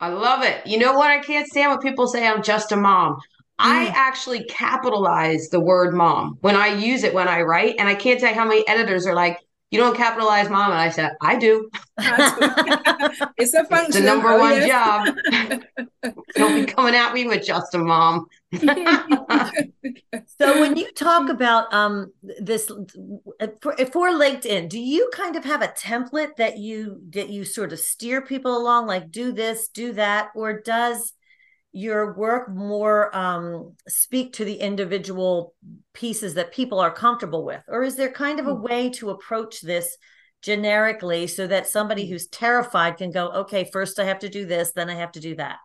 i 0.00 0.08
love 0.08 0.42
it 0.42 0.66
you 0.66 0.76
know 0.76 0.92
what 0.94 1.08
i 1.08 1.20
can't 1.20 1.46
stand 1.46 1.70
when 1.70 1.78
people 1.78 2.08
say 2.08 2.26
i'm 2.26 2.42
just 2.42 2.72
a 2.72 2.76
mom 2.76 3.16
I 3.62 3.88
mm. 3.88 3.92
actually 3.92 4.44
capitalize 4.44 5.50
the 5.50 5.60
word 5.60 5.92
mom 5.92 6.38
when 6.40 6.56
I 6.56 6.68
use 6.68 7.04
it 7.04 7.12
when 7.12 7.28
I 7.28 7.42
write. 7.42 7.74
And 7.78 7.90
I 7.90 7.94
can't 7.94 8.18
tell 8.18 8.30
you 8.30 8.34
how 8.34 8.48
many 8.48 8.66
editors 8.66 9.06
are 9.06 9.14
like, 9.14 9.38
you 9.70 9.78
don't 9.78 9.94
capitalize 9.94 10.48
mom. 10.48 10.70
And 10.70 10.80
I 10.80 10.88
said, 10.88 11.12
I 11.20 11.36
do. 11.36 11.68
it's 13.36 13.52
a 13.52 13.64
function. 13.64 13.86
It's 13.86 13.96
the 13.96 14.02
number 14.02 14.30
oh, 14.30 14.38
one 14.38 14.52
yes. 14.54 14.68
job. 14.68 16.14
don't 16.34 16.54
be 16.54 16.72
coming 16.72 16.94
at 16.94 17.12
me 17.12 17.26
with 17.26 17.44
just 17.44 17.74
a 17.74 17.78
mom. 17.78 18.26
So 18.52 18.66
when 20.60 20.76
you 20.76 20.90
talk 20.92 21.28
about 21.28 21.72
um 21.72 22.12
this 22.40 22.70
for, 23.62 23.76
for 23.92 24.10
LinkedIn, 24.10 24.68
do 24.68 24.78
you 24.78 25.08
kind 25.14 25.36
of 25.36 25.44
have 25.44 25.62
a 25.62 25.68
template 25.68 26.36
that 26.36 26.58
you 26.58 27.00
that 27.10 27.28
you 27.28 27.44
sort 27.44 27.72
of 27.72 27.78
steer 27.78 28.20
people 28.20 28.56
along, 28.56 28.86
like 28.86 29.12
do 29.12 29.30
this, 29.30 29.68
do 29.68 29.92
that, 29.92 30.30
or 30.34 30.60
does 30.60 31.12
your 31.72 32.14
work 32.14 32.48
more 32.48 33.14
um, 33.16 33.74
speak 33.86 34.32
to 34.34 34.44
the 34.44 34.56
individual 34.56 35.54
pieces 35.92 36.34
that 36.34 36.52
people 36.52 36.80
are 36.80 36.90
comfortable 36.90 37.44
with 37.44 37.62
or 37.68 37.84
is 37.84 37.96
there 37.96 38.10
kind 38.10 38.40
of 38.40 38.48
a 38.48 38.54
hmm. 38.54 38.62
way 38.62 38.90
to 38.90 39.10
approach 39.10 39.60
this 39.60 39.96
generically 40.42 41.26
so 41.26 41.46
that 41.46 41.68
somebody 41.68 42.06
hmm. 42.06 42.12
who's 42.12 42.26
terrified 42.26 42.96
can 42.96 43.10
go 43.10 43.30
okay 43.30 43.68
first 43.72 44.00
i 44.00 44.04
have 44.04 44.18
to 44.18 44.28
do 44.28 44.46
this 44.46 44.72
then 44.72 44.90
i 44.90 44.94
have 44.94 45.12
to 45.12 45.20
do 45.20 45.36
that 45.36 45.58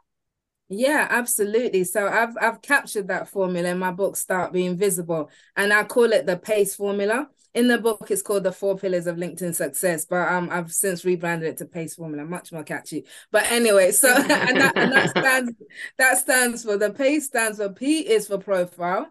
yeah, 0.67 1.07
absolutely. 1.11 1.83
So 1.83 2.07
I've 2.07 2.35
I've 2.41 2.61
captured 2.61 3.07
that 3.09 3.29
formula 3.29 3.69
in 3.69 3.77
my 3.77 3.91
book 3.91 4.17
Start 4.17 4.51
Being 4.51 4.77
Visible 4.77 5.29
and 5.55 5.71
I 5.71 5.83
call 5.83 6.11
it 6.11 6.25
the 6.25 6.37
PACE 6.37 6.75
formula. 6.75 7.29
In 7.53 7.67
the 7.67 7.77
book 7.77 8.07
it's 8.09 8.23
called 8.23 8.43
the 8.43 8.51
four 8.51 8.75
pillars 8.75 9.05
of 9.05 9.15
LinkedIn 9.17 9.53
success, 9.53 10.05
but 10.05 10.27
um 10.27 10.49
I've 10.51 10.73
since 10.73 11.05
rebranded 11.05 11.49
it 11.49 11.57
to 11.57 11.65
PACE 11.65 11.95
formula, 11.95 12.25
much 12.25 12.51
more 12.51 12.63
catchy. 12.63 13.05
But 13.31 13.51
anyway, 13.51 13.91
so 13.91 14.11
and 14.15 14.27
that, 14.29 14.73
and 14.75 14.91
that 14.91 15.09
stands 15.11 15.51
that 15.99 16.17
stands 16.17 16.63
for 16.63 16.77
the 16.77 16.91
PACE 16.91 17.25
stands 17.27 17.59
for 17.59 17.69
P 17.69 17.99
is 17.99 18.27
for 18.27 18.39
profile, 18.39 19.07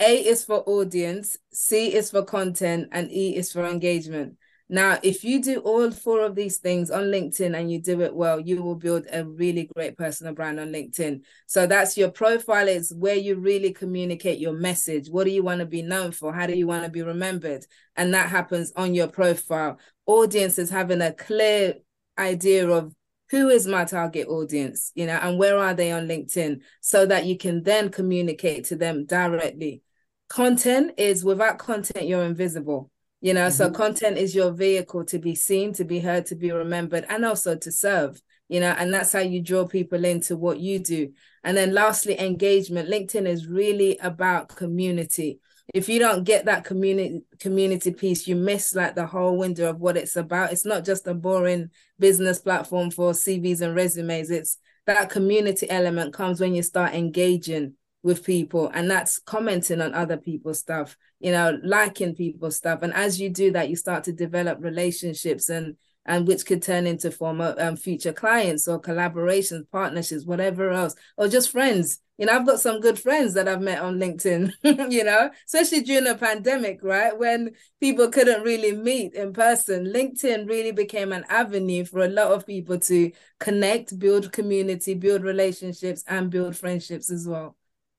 A 0.00 0.16
is 0.16 0.44
for 0.44 0.62
audience, 0.66 1.36
C 1.52 1.94
is 1.94 2.10
for 2.10 2.24
content 2.24 2.88
and 2.92 3.12
E 3.12 3.36
is 3.36 3.52
for 3.52 3.66
engagement. 3.66 4.38
Now, 4.68 4.98
if 5.04 5.22
you 5.22 5.40
do 5.40 5.60
all 5.60 5.92
four 5.92 6.22
of 6.22 6.34
these 6.34 6.56
things 6.56 6.90
on 6.90 7.04
LinkedIn 7.04 7.56
and 7.56 7.70
you 7.70 7.80
do 7.80 8.00
it 8.00 8.12
well, 8.12 8.40
you 8.40 8.62
will 8.62 8.74
build 8.74 9.06
a 9.12 9.24
really 9.24 9.70
great 9.76 9.96
personal 9.96 10.34
brand 10.34 10.58
on 10.58 10.72
LinkedIn. 10.72 11.20
So 11.46 11.68
that's 11.68 11.96
your 11.96 12.10
profile, 12.10 12.66
is 12.66 12.92
where 12.92 13.14
you 13.14 13.36
really 13.36 13.72
communicate 13.72 14.40
your 14.40 14.54
message. 14.54 15.08
What 15.08 15.24
do 15.24 15.30
you 15.30 15.44
want 15.44 15.60
to 15.60 15.66
be 15.66 15.82
known 15.82 16.10
for? 16.10 16.32
How 16.32 16.48
do 16.48 16.54
you 16.54 16.66
want 16.66 16.84
to 16.84 16.90
be 16.90 17.02
remembered? 17.02 17.64
And 17.94 18.12
that 18.14 18.28
happens 18.28 18.72
on 18.74 18.92
your 18.92 19.06
profile. 19.06 19.78
Audience 20.04 20.58
is 20.58 20.70
having 20.70 21.00
a 21.00 21.12
clear 21.12 21.74
idea 22.18 22.68
of 22.68 22.92
who 23.30 23.48
is 23.48 23.68
my 23.68 23.84
target 23.84 24.26
audience, 24.26 24.90
you 24.96 25.06
know, 25.06 25.18
and 25.22 25.38
where 25.38 25.58
are 25.58 25.74
they 25.74 25.92
on 25.92 26.08
LinkedIn 26.08 26.60
so 26.80 27.06
that 27.06 27.24
you 27.24 27.38
can 27.38 27.62
then 27.62 27.88
communicate 27.88 28.64
to 28.64 28.76
them 28.76 29.04
directly. 29.06 29.82
Content 30.28 30.94
is 30.96 31.24
without 31.24 31.58
content, 31.58 32.08
you're 32.08 32.24
invisible 32.24 32.90
you 33.20 33.34
know 33.34 33.48
mm-hmm. 33.48 33.56
so 33.56 33.70
content 33.70 34.18
is 34.18 34.34
your 34.34 34.52
vehicle 34.52 35.04
to 35.04 35.18
be 35.18 35.34
seen 35.34 35.72
to 35.72 35.84
be 35.84 36.00
heard 36.00 36.26
to 36.26 36.34
be 36.34 36.50
remembered 36.52 37.04
and 37.08 37.24
also 37.24 37.56
to 37.56 37.72
serve 37.72 38.20
you 38.48 38.60
know 38.60 38.74
and 38.78 38.92
that's 38.92 39.12
how 39.12 39.20
you 39.20 39.40
draw 39.42 39.66
people 39.66 40.04
into 40.04 40.36
what 40.36 40.60
you 40.60 40.78
do. 40.78 41.12
And 41.42 41.56
then 41.56 41.74
lastly 41.74 42.18
engagement. 42.18 42.88
Linkedin 42.88 43.26
is 43.26 43.46
really 43.46 43.98
about 43.98 44.48
community. 44.48 45.40
If 45.74 45.88
you 45.88 45.98
don't 45.98 46.24
get 46.24 46.44
that 46.46 46.64
community 46.64 47.22
community 47.40 47.92
piece 47.92 48.26
you 48.26 48.36
miss 48.36 48.74
like 48.74 48.94
the 48.94 49.06
whole 49.06 49.36
window 49.36 49.70
of 49.70 49.80
what 49.80 49.96
it's 49.96 50.16
about. 50.16 50.52
It's 50.52 50.66
not 50.66 50.84
just 50.84 51.06
a 51.06 51.14
boring 51.14 51.70
business 51.98 52.38
platform 52.38 52.90
for 52.90 53.12
cvs 53.12 53.60
and 53.60 53.74
resumes. 53.74 54.30
It's 54.30 54.58
that 54.86 55.10
community 55.10 55.68
element 55.68 56.14
comes 56.14 56.40
when 56.40 56.54
you 56.54 56.62
start 56.62 56.94
engaging 56.94 57.74
with 58.02 58.24
people 58.24 58.70
and 58.72 58.88
that's 58.88 59.18
commenting 59.18 59.80
on 59.80 59.92
other 59.92 60.16
people's 60.16 60.60
stuff 60.60 60.96
you 61.20 61.32
know 61.32 61.58
liking 61.62 62.14
people's 62.14 62.56
stuff. 62.56 62.82
And 62.82 62.92
as 62.92 63.20
you 63.20 63.30
do 63.30 63.52
that 63.52 63.68
you 63.68 63.76
start 63.76 64.04
to 64.04 64.12
develop 64.12 64.58
relationships 64.60 65.48
and 65.48 65.76
and 66.04 66.26
which 66.26 66.46
could 66.46 66.62
turn 66.62 66.86
into 66.86 67.10
former 67.10 67.54
um, 67.58 67.76
future 67.76 68.12
clients 68.12 68.68
or 68.68 68.80
collaborations 68.80 69.68
partnerships 69.70 70.24
whatever 70.24 70.70
else 70.70 70.94
or 71.16 71.28
just 71.28 71.50
friends. 71.50 71.98
You 72.18 72.24
know 72.24 72.32
i've 72.32 72.46
got 72.46 72.60
some 72.60 72.80
good 72.80 72.98
friends 72.98 73.34
that 73.34 73.46
i've 73.46 73.60
met 73.60 73.82
on 73.82 73.98
linkedin 73.98 74.50
you 74.90 75.04
know 75.04 75.28
especially 75.44 75.82
during 75.82 76.06
a 76.06 76.14
pandemic 76.14 76.80
right? 76.82 77.16
When 77.18 77.50
people 77.78 78.08
couldn't 78.08 78.42
really 78.42 78.74
meet 78.74 79.12
in 79.12 79.34
person. 79.34 79.92
Linkedin 79.92 80.48
really 80.48 80.72
became 80.72 81.12
an 81.12 81.24
avenue 81.28 81.84
for 81.84 82.00
a 82.00 82.08
lot 82.08 82.32
of 82.32 82.46
people 82.46 82.78
to 82.78 83.12
connect 83.38 83.98
build 83.98 84.32
community 84.32 84.94
build 84.94 85.24
relationships 85.24 86.04
and 86.06 86.30
build 86.30 86.56
friendships 86.56 87.10
as 87.10 87.28
well 87.28 87.54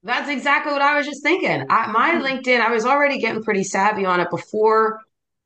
that's 0.08 0.30
exactly 0.30 0.74
what 0.74 0.82
I 0.82 0.98
was 0.98 1.06
just 1.06 1.22
thinking. 1.22 1.66
I, 1.70 1.92
my 1.92 2.12
mm-hmm. 2.12 2.26
LinkedIn, 2.26 2.62
I 2.62 2.72
was 2.72 2.86
already 2.86 3.20
getting 3.20 3.44
pretty 3.44 3.64
savvy 3.64 4.06
on 4.06 4.20
it 4.20 4.30
before 4.30 5.02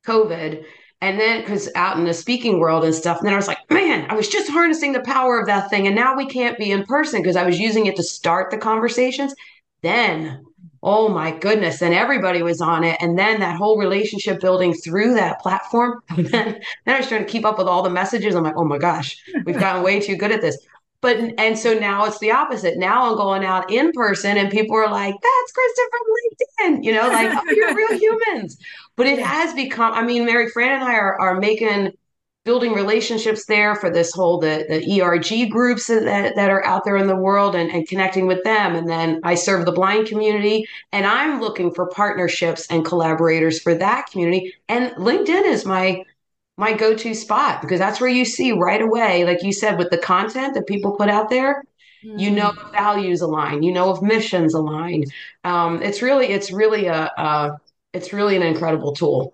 COVID. 0.05 0.63
And 1.03 1.19
then, 1.19 1.41
because 1.41 1.67
out 1.75 1.97
in 1.97 2.05
the 2.05 2.13
speaking 2.13 2.59
world 2.59 2.83
and 2.83 2.93
stuff, 2.93 3.17
and 3.17 3.25
then 3.25 3.33
I 3.33 3.37
was 3.37 3.47
like, 3.47 3.57
man, 3.71 4.05
I 4.09 4.13
was 4.13 4.27
just 4.27 4.51
harnessing 4.51 4.93
the 4.93 5.01
power 5.01 5.39
of 5.39 5.47
that 5.47 5.69
thing. 5.71 5.87
And 5.87 5.95
now 5.95 6.15
we 6.15 6.27
can't 6.27 6.59
be 6.59 6.69
in 6.69 6.85
person 6.85 7.21
because 7.21 7.35
I 7.35 7.43
was 7.43 7.59
using 7.59 7.87
it 7.87 7.95
to 7.95 8.03
start 8.03 8.51
the 8.51 8.57
conversations. 8.57 9.33
Then, 9.81 10.45
oh 10.83 11.09
my 11.09 11.31
goodness, 11.31 11.79
then 11.79 11.93
everybody 11.93 12.43
was 12.43 12.61
on 12.61 12.83
it. 12.83 12.97
And 13.01 13.17
then 13.17 13.39
that 13.39 13.57
whole 13.57 13.79
relationship 13.79 14.39
building 14.41 14.75
through 14.75 15.15
that 15.15 15.39
platform. 15.39 16.01
And 16.09 16.27
then, 16.27 16.61
then 16.85 16.95
I 16.95 16.99
was 16.99 17.07
trying 17.07 17.25
to 17.25 17.31
keep 17.31 17.45
up 17.45 17.57
with 17.57 17.67
all 17.67 17.81
the 17.81 17.89
messages. 17.89 18.35
I'm 18.35 18.43
like, 18.43 18.57
oh 18.57 18.65
my 18.65 18.77
gosh, 18.77 19.19
we've 19.43 19.59
gotten 19.59 19.81
way 19.81 19.99
too 19.99 20.15
good 20.15 20.31
at 20.31 20.41
this. 20.41 20.55
But 21.01 21.17
and 21.39 21.57
so 21.57 21.73
now 21.73 22.05
it's 22.05 22.19
the 22.19 22.31
opposite. 22.31 22.77
Now 22.77 23.09
I'm 23.09 23.17
going 23.17 23.43
out 23.43 23.71
in 23.71 23.91
person 23.91 24.37
and 24.37 24.51
people 24.51 24.75
are 24.75 24.89
like, 24.89 25.15
that's 25.21 25.51
Kristen 25.51 25.85
from 25.91 26.77
LinkedIn, 26.77 26.83
you 26.83 26.93
know, 26.93 27.07
like, 27.07 27.31
oh, 27.35 27.51
you're 27.51 27.75
real 27.75 27.97
humans. 28.27 28.57
But 28.95 29.07
it 29.07 29.19
has 29.19 29.53
become, 29.55 29.93
I 29.93 30.03
mean, 30.03 30.25
Mary 30.25 30.49
Fran 30.49 30.73
and 30.73 30.83
I 30.83 30.95
are 30.95 31.19
are 31.19 31.39
making 31.39 31.93
building 32.43 32.73
relationships 32.73 33.45
there 33.45 33.75
for 33.75 33.91
this 33.91 34.11
whole 34.11 34.39
the, 34.39 34.65
the 34.67 35.01
ERG 35.01 35.51
groups 35.51 35.87
that, 35.87 36.35
that 36.35 36.49
are 36.49 36.65
out 36.65 36.83
there 36.83 36.97
in 36.97 37.07
the 37.07 37.15
world 37.15 37.55
and, 37.55 37.69
and 37.71 37.87
connecting 37.87 38.25
with 38.25 38.43
them. 38.43 38.75
And 38.75 38.89
then 38.89 39.19
I 39.23 39.35
serve 39.35 39.65
the 39.65 39.71
blind 39.71 40.07
community 40.07 40.65
and 40.91 41.05
I'm 41.05 41.39
looking 41.39 41.71
for 41.71 41.87
partnerships 41.87 42.65
and 42.67 42.83
collaborators 42.83 43.61
for 43.61 43.75
that 43.75 44.07
community. 44.07 44.55
And 44.67 44.91
LinkedIn 44.93 45.45
is 45.45 45.65
my 45.65 46.03
my 46.61 46.73
go-to 46.73 47.15
spot 47.15 47.59
because 47.59 47.79
that's 47.79 47.99
where 47.99 48.09
you 48.09 48.23
see 48.23 48.51
right 48.51 48.83
away, 48.83 49.25
like 49.25 49.41
you 49.41 49.51
said, 49.51 49.79
with 49.79 49.89
the 49.89 49.97
content 49.97 50.53
that 50.53 50.67
people 50.67 50.95
put 50.95 51.09
out 51.09 51.27
there, 51.27 51.63
mm-hmm. 52.05 52.19
you 52.19 52.29
know 52.29 52.51
if 52.51 52.71
values 52.71 53.21
align, 53.21 53.63
you 53.63 53.73
know 53.73 53.89
if 53.89 54.01
missions 54.03 54.53
align. 54.53 55.03
Um, 55.43 55.81
it's 55.81 56.03
really, 56.03 56.27
it's 56.27 56.51
really 56.51 56.85
a, 56.85 57.11
a, 57.17 57.57
it's 57.93 58.13
really 58.13 58.35
an 58.35 58.43
incredible 58.43 58.93
tool. 58.93 59.33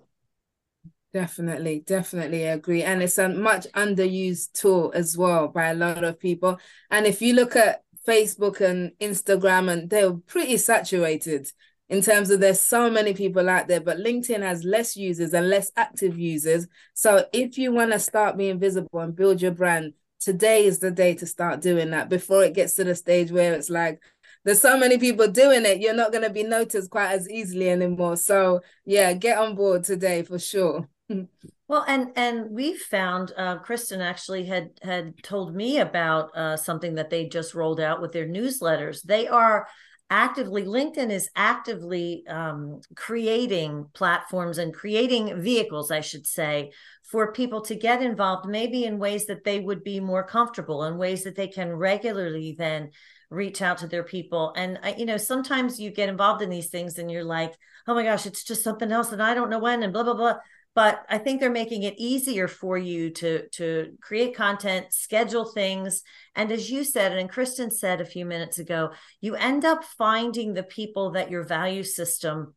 Definitely, 1.12 1.80
definitely 1.86 2.44
agree. 2.44 2.82
And 2.82 3.02
it's 3.02 3.18
a 3.18 3.28
much 3.28 3.66
underused 3.74 4.52
tool 4.54 4.90
as 4.94 5.16
well 5.16 5.48
by 5.48 5.66
a 5.66 5.74
lot 5.74 6.04
of 6.04 6.18
people. 6.18 6.58
And 6.90 7.06
if 7.06 7.20
you 7.20 7.34
look 7.34 7.56
at 7.56 7.82
Facebook 8.06 8.62
and 8.62 8.92
Instagram, 9.00 9.70
and 9.70 9.90
they're 9.90 10.12
pretty 10.12 10.56
saturated 10.56 11.52
in 11.88 12.02
terms 12.02 12.30
of 12.30 12.40
there's 12.40 12.60
so 12.60 12.90
many 12.90 13.14
people 13.14 13.48
out 13.48 13.66
there, 13.66 13.80
but 13.80 13.98
LinkedIn 13.98 14.42
has 14.42 14.62
less 14.64 14.96
users 14.96 15.32
and 15.32 15.48
less 15.48 15.72
active 15.76 16.18
users. 16.18 16.66
So 16.94 17.26
if 17.32 17.56
you 17.56 17.72
want 17.72 17.92
to 17.92 17.98
start 17.98 18.36
being 18.36 18.58
visible 18.58 19.00
and 19.00 19.16
build 19.16 19.40
your 19.40 19.52
brand, 19.52 19.94
today 20.20 20.64
is 20.64 20.80
the 20.80 20.90
day 20.90 21.14
to 21.14 21.26
start 21.26 21.60
doing 21.60 21.90
that 21.90 22.08
before 22.08 22.44
it 22.44 22.54
gets 22.54 22.74
to 22.74 22.84
the 22.84 22.94
stage 22.94 23.30
where 23.30 23.54
it's 23.54 23.70
like, 23.70 24.00
there's 24.44 24.60
so 24.60 24.78
many 24.78 24.98
people 24.98 25.28
doing 25.28 25.64
it, 25.64 25.80
you're 25.80 25.94
not 25.94 26.12
going 26.12 26.24
to 26.24 26.30
be 26.30 26.42
noticed 26.42 26.90
quite 26.90 27.12
as 27.12 27.28
easily 27.28 27.70
anymore. 27.70 28.16
So 28.16 28.60
yeah, 28.84 29.12
get 29.14 29.38
on 29.38 29.54
board 29.54 29.84
today 29.84 30.22
for 30.22 30.38
sure. 30.38 30.88
Well, 31.68 31.84
and 31.86 32.12
and 32.16 32.50
we 32.50 32.74
found 32.74 33.34
uh, 33.36 33.58
Kristen 33.58 34.00
actually 34.00 34.46
had 34.46 34.70
had 34.82 35.22
told 35.22 35.54
me 35.54 35.80
about 35.80 36.34
uh, 36.34 36.56
something 36.56 36.94
that 36.94 37.10
they 37.10 37.28
just 37.28 37.54
rolled 37.54 37.78
out 37.78 38.00
with 38.00 38.10
their 38.12 38.26
newsletters. 38.26 39.02
They 39.02 39.28
are 39.28 39.68
actively 40.10 40.64
linkedin 40.64 41.10
is 41.10 41.28
actively 41.36 42.24
um, 42.28 42.80
creating 42.96 43.86
platforms 43.92 44.58
and 44.58 44.72
creating 44.74 45.40
vehicles 45.40 45.90
i 45.90 46.00
should 46.00 46.26
say 46.26 46.70
for 47.02 47.32
people 47.32 47.60
to 47.60 47.74
get 47.74 48.02
involved 48.02 48.48
maybe 48.48 48.84
in 48.84 48.98
ways 48.98 49.26
that 49.26 49.44
they 49.44 49.60
would 49.60 49.82
be 49.84 50.00
more 50.00 50.24
comfortable 50.24 50.84
in 50.84 50.98
ways 50.98 51.24
that 51.24 51.36
they 51.36 51.48
can 51.48 51.72
regularly 51.72 52.54
then 52.58 52.90
reach 53.30 53.60
out 53.60 53.78
to 53.78 53.86
their 53.86 54.02
people. 54.02 54.52
And 54.56 54.78
you 54.96 55.06
know 55.06 55.16
sometimes 55.16 55.78
you 55.78 55.90
get 55.90 56.08
involved 56.08 56.42
in 56.42 56.50
these 56.50 56.68
things 56.68 56.98
and 56.98 57.10
you're 57.10 57.24
like 57.24 57.54
oh 57.86 57.94
my 57.94 58.02
gosh 58.02 58.26
it's 58.26 58.44
just 58.44 58.62
something 58.62 58.92
else 58.92 59.12
and 59.12 59.22
i 59.22 59.34
don't 59.34 59.50
know 59.50 59.58
when 59.58 59.82
and 59.82 59.92
blah 59.92 60.02
blah 60.02 60.14
blah 60.14 60.36
but 60.78 61.04
i 61.08 61.18
think 61.18 61.40
they're 61.40 61.50
making 61.50 61.82
it 61.82 61.94
easier 61.98 62.46
for 62.46 62.78
you 62.78 63.10
to 63.10 63.48
to 63.48 63.96
create 64.00 64.36
content 64.36 64.86
schedule 64.92 65.44
things 65.44 66.04
and 66.36 66.52
as 66.52 66.70
you 66.70 66.84
said 66.84 67.10
and 67.18 67.28
kristen 67.28 67.68
said 67.68 68.00
a 68.00 68.04
few 68.04 68.24
minutes 68.24 68.60
ago 68.60 68.92
you 69.20 69.34
end 69.34 69.64
up 69.64 69.82
finding 69.82 70.54
the 70.54 70.62
people 70.62 71.10
that 71.10 71.32
your 71.32 71.42
value 71.42 71.82
system 71.82 72.54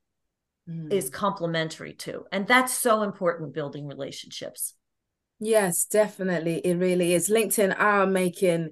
mm. 0.69 0.93
is 0.93 1.09
complementary 1.09 1.93
to 1.93 2.23
and 2.31 2.45
that's 2.45 2.73
so 2.73 3.01
important 3.01 3.55
building 3.55 3.87
relationships 3.87 4.75
yes 5.39 5.85
definitely 5.85 6.59
it 6.59 6.75
really 6.75 7.15
is 7.15 7.27
linkedin 7.27 7.75
are 7.79 8.05
making 8.05 8.69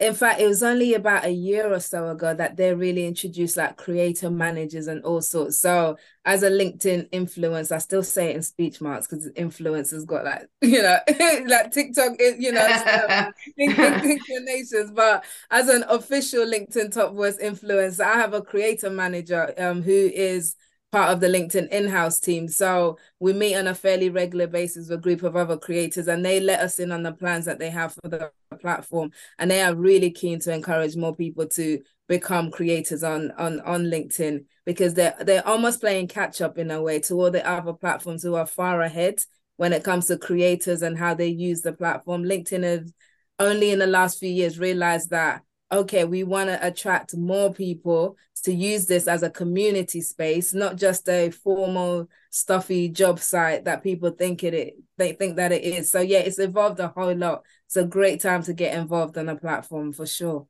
in 0.00 0.14
fact, 0.14 0.40
it 0.40 0.46
was 0.46 0.62
only 0.62 0.94
about 0.94 1.26
a 1.26 1.30
year 1.30 1.70
or 1.70 1.78
so 1.78 2.08
ago 2.08 2.32
that 2.32 2.56
they 2.56 2.74
really 2.74 3.06
introduced 3.06 3.58
like 3.58 3.76
creator 3.76 4.30
managers 4.30 4.86
and 4.86 5.04
all 5.04 5.20
sorts. 5.20 5.58
So, 5.60 5.98
as 6.24 6.42
a 6.42 6.50
LinkedIn 6.50 7.08
influence, 7.12 7.70
I 7.70 7.78
still 7.78 8.02
say 8.02 8.30
it 8.30 8.36
in 8.36 8.42
speech 8.42 8.80
marks 8.80 9.06
because 9.06 9.28
influence 9.36 9.90
has 9.90 10.06
got 10.06 10.24
like, 10.24 10.48
you 10.62 10.80
know, 10.80 10.96
like 11.46 11.70
TikTok, 11.70 12.12
you 12.18 12.50
know, 12.50 13.30
inclinations. 13.58 14.90
But 14.92 15.22
as 15.50 15.68
an 15.68 15.84
official 15.86 16.46
LinkedIn 16.46 16.92
top 16.92 17.14
voice 17.14 17.36
influencer, 17.36 18.00
I 18.00 18.14
have 18.14 18.32
a 18.32 18.40
creator 18.40 18.88
manager 18.88 19.52
um, 19.58 19.82
who 19.82 19.92
is 19.92 20.56
part 20.92 21.10
of 21.10 21.20
the 21.20 21.28
LinkedIn 21.28 21.68
in-house 21.68 22.18
team. 22.18 22.48
So 22.48 22.98
we 23.20 23.32
meet 23.32 23.54
on 23.56 23.68
a 23.68 23.74
fairly 23.74 24.10
regular 24.10 24.46
basis 24.46 24.88
with 24.88 24.98
a 24.98 25.02
group 25.02 25.22
of 25.22 25.36
other 25.36 25.56
creators 25.56 26.08
and 26.08 26.24
they 26.24 26.40
let 26.40 26.60
us 26.60 26.78
in 26.78 26.90
on 26.90 27.02
the 27.02 27.12
plans 27.12 27.44
that 27.44 27.58
they 27.58 27.70
have 27.70 27.94
for 27.94 28.08
the 28.08 28.32
platform. 28.60 29.12
And 29.38 29.50
they 29.50 29.62
are 29.62 29.74
really 29.74 30.10
keen 30.10 30.40
to 30.40 30.52
encourage 30.52 30.96
more 30.96 31.14
people 31.14 31.46
to 31.48 31.80
become 32.08 32.50
creators 32.50 33.04
on 33.04 33.30
on 33.32 33.60
on 33.60 33.84
LinkedIn 33.84 34.44
because 34.66 34.94
they're 34.94 35.14
they're 35.20 35.46
almost 35.46 35.80
playing 35.80 36.08
catch 36.08 36.40
up 36.40 36.58
in 36.58 36.70
a 36.72 36.82
way 36.82 36.98
to 36.98 37.14
all 37.14 37.30
the 37.30 37.48
other 37.48 37.72
platforms 37.72 38.24
who 38.24 38.34
are 38.34 38.46
far 38.46 38.80
ahead 38.80 39.20
when 39.58 39.72
it 39.72 39.84
comes 39.84 40.06
to 40.06 40.18
creators 40.18 40.82
and 40.82 40.98
how 40.98 41.14
they 41.14 41.28
use 41.28 41.62
the 41.62 41.72
platform. 41.72 42.24
LinkedIn 42.24 42.64
has 42.64 42.92
only 43.38 43.70
in 43.70 43.78
the 43.78 43.86
last 43.86 44.18
few 44.18 44.28
years 44.28 44.58
realized 44.58 45.10
that 45.10 45.42
okay, 45.72 46.04
we 46.04 46.24
want 46.24 46.48
to 46.48 46.66
attract 46.66 47.16
more 47.16 47.52
people 47.52 48.16
to 48.42 48.52
use 48.52 48.86
this 48.86 49.06
as 49.06 49.22
a 49.22 49.30
community 49.30 50.00
space, 50.00 50.54
not 50.54 50.76
just 50.76 51.08
a 51.08 51.30
formal, 51.30 52.08
stuffy 52.30 52.88
job 52.88 53.18
site 53.18 53.64
that 53.64 53.82
people 53.82 54.10
think 54.10 54.42
it 54.44 54.76
they 54.96 55.12
think 55.12 55.36
that 55.36 55.52
it 55.52 55.64
is. 55.64 55.90
So 55.90 56.00
yeah, 56.00 56.20
it's 56.20 56.38
evolved 56.38 56.80
a 56.80 56.88
whole 56.88 57.14
lot. 57.14 57.44
It's 57.66 57.76
a 57.76 57.84
great 57.84 58.20
time 58.20 58.42
to 58.44 58.52
get 58.52 58.76
involved 58.76 59.18
on 59.18 59.28
a 59.28 59.36
platform 59.36 59.92
for 59.92 60.06
sure. 60.06 60.46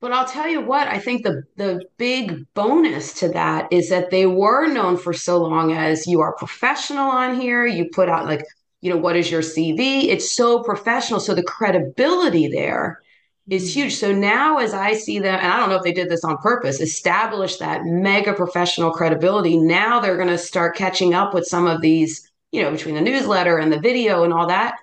But 0.00 0.12
I'll 0.12 0.26
tell 0.26 0.48
you 0.48 0.60
what, 0.60 0.88
I 0.88 0.98
think 0.98 1.24
the 1.24 1.42
the 1.56 1.84
big 1.96 2.44
bonus 2.54 3.12
to 3.20 3.28
that 3.30 3.72
is 3.72 3.88
that 3.90 4.10
they 4.10 4.26
were 4.26 4.66
known 4.68 4.96
for 4.96 5.12
so 5.12 5.42
long 5.42 5.72
as 5.72 6.06
you 6.06 6.20
are 6.20 6.34
professional 6.36 7.10
on 7.10 7.40
here. 7.40 7.66
You 7.66 7.88
put 7.92 8.08
out 8.08 8.26
like, 8.26 8.44
you 8.80 8.90
know, 8.90 8.98
what 8.98 9.16
is 9.16 9.30
your 9.30 9.42
CV? 9.42 10.04
It's 10.04 10.32
so 10.32 10.62
professional. 10.62 11.20
So 11.20 11.34
the 11.34 11.42
credibility 11.42 12.48
there 12.48 13.00
is 13.48 13.62
mm-hmm. 13.64 13.80
huge. 13.80 13.96
So 13.96 14.12
now, 14.12 14.58
as 14.58 14.74
I 14.74 14.94
see 14.94 15.18
them, 15.18 15.34
and 15.34 15.52
I 15.52 15.58
don't 15.58 15.68
know 15.68 15.76
if 15.76 15.82
they 15.82 15.92
did 15.92 16.08
this 16.08 16.24
on 16.24 16.36
purpose, 16.38 16.80
establish 16.80 17.56
that 17.56 17.84
mega 17.84 18.32
professional 18.32 18.90
credibility. 18.90 19.56
Now 19.56 20.00
they're 20.00 20.16
going 20.16 20.28
to 20.28 20.38
start 20.38 20.76
catching 20.76 21.14
up 21.14 21.34
with 21.34 21.46
some 21.46 21.66
of 21.66 21.80
these, 21.80 22.30
you 22.52 22.62
know, 22.62 22.70
between 22.70 22.94
the 22.94 23.00
newsletter 23.00 23.58
and 23.58 23.72
the 23.72 23.80
video 23.80 24.24
and 24.24 24.32
all 24.32 24.48
that. 24.48 24.76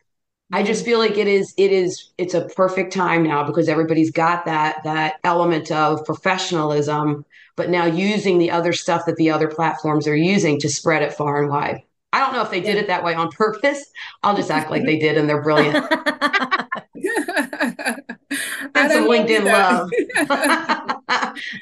I 0.52 0.64
just 0.64 0.82
mm-hmm. 0.82 0.92
feel 0.92 1.00
like 1.00 1.18
it 1.18 1.28
is, 1.28 1.54
it 1.58 1.72
is, 1.72 2.12
it's 2.18 2.34
a 2.34 2.46
perfect 2.46 2.94
time 2.94 3.24
now 3.24 3.44
because 3.44 3.68
everybody's 3.68 4.12
got 4.12 4.46
that 4.46 4.84
that 4.84 5.16
element 5.24 5.72
of 5.72 6.06
professionalism, 6.06 7.26
but 7.56 7.70
now 7.70 7.86
using 7.86 8.38
the 8.38 8.52
other 8.52 8.72
stuff 8.72 9.06
that 9.08 9.16
the 9.18 9.32
other 9.32 9.48
platforms 9.48 10.08
are 10.08 10.16
using 10.16 10.60
to 10.60 10.70
spread 10.70 11.02
it 11.02 11.14
far 11.14 11.42
and 11.42 11.50
wide. 11.50 11.82
I 12.14 12.20
don't 12.20 12.34
know 12.34 12.44
if 12.44 12.52
they 12.52 12.62
did 12.62 12.78
it 12.78 12.88
that 12.88 13.04
way 13.04 13.16
on 13.16 13.32
purpose. 13.32 13.84
I'll 14.22 14.36
just 14.36 14.52
act 14.52 14.70
like 14.70 14.86
they 14.86 15.00
did 15.00 15.18
and 15.18 15.28
they're 15.28 15.42
brilliant. 15.42 15.84
and 18.76 18.92
some 18.92 19.08
LinkedIn 19.08 19.46
love. 19.46 19.90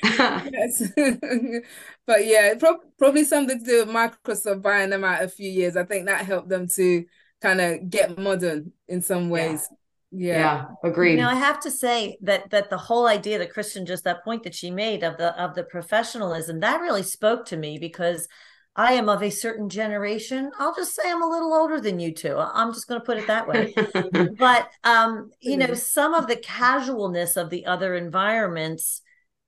yes. 0.53 0.83
but 2.05 2.25
yeah, 2.25 2.53
pro- 2.59 2.79
probably 2.97 3.23
something 3.23 3.59
to 3.59 3.65
do 3.65 3.85
with 3.85 3.95
Microsoft 3.95 4.61
buying 4.61 4.89
them 4.89 5.03
out 5.03 5.23
a 5.23 5.27
few 5.27 5.49
years. 5.49 5.75
I 5.75 5.83
think 5.83 6.05
that 6.05 6.25
helped 6.25 6.49
them 6.49 6.67
to 6.75 7.05
kind 7.41 7.61
of 7.61 7.89
get 7.89 8.17
modern 8.17 8.71
in 8.87 9.01
some 9.01 9.29
ways. 9.29 9.67
Yeah. 9.69 9.77
yeah. 10.11 10.39
yeah, 10.39 10.65
agreed. 10.83 11.17
Now 11.17 11.29
I 11.29 11.35
have 11.35 11.59
to 11.61 11.71
say 11.71 12.17
that 12.21 12.49
that 12.51 12.69
the 12.69 12.77
whole 12.77 13.07
idea 13.07 13.39
that 13.39 13.53
Kristen 13.53 13.85
just 13.85 14.03
that 14.03 14.23
point 14.23 14.43
that 14.43 14.55
she 14.55 14.69
made 14.69 15.03
of 15.03 15.17
the 15.17 15.39
of 15.41 15.55
the 15.55 15.63
professionalism 15.63 16.59
that 16.59 16.81
really 16.81 17.03
spoke 17.03 17.45
to 17.47 17.57
me 17.57 17.77
because 17.77 18.27
I 18.75 18.93
am 18.93 19.09
of 19.09 19.21
a 19.21 19.29
certain 19.29 19.67
generation. 19.69 20.51
I'll 20.57 20.73
just 20.73 20.95
say 20.95 21.03
I'm 21.05 21.21
a 21.21 21.27
little 21.27 21.53
older 21.53 21.81
than 21.81 21.99
you 21.99 22.13
two. 22.13 22.37
I'm 22.37 22.73
just 22.73 22.87
going 22.87 23.01
to 23.01 23.05
put 23.05 23.17
it 23.17 23.27
that 23.27 23.47
way. 23.47 23.73
but 24.37 24.69
um, 24.83 25.31
you 25.41 25.57
know, 25.57 25.73
some 25.73 26.13
of 26.13 26.27
the 26.27 26.37
casualness 26.37 27.35
of 27.35 27.49
the 27.49 27.65
other 27.65 27.95
environments 27.95 29.01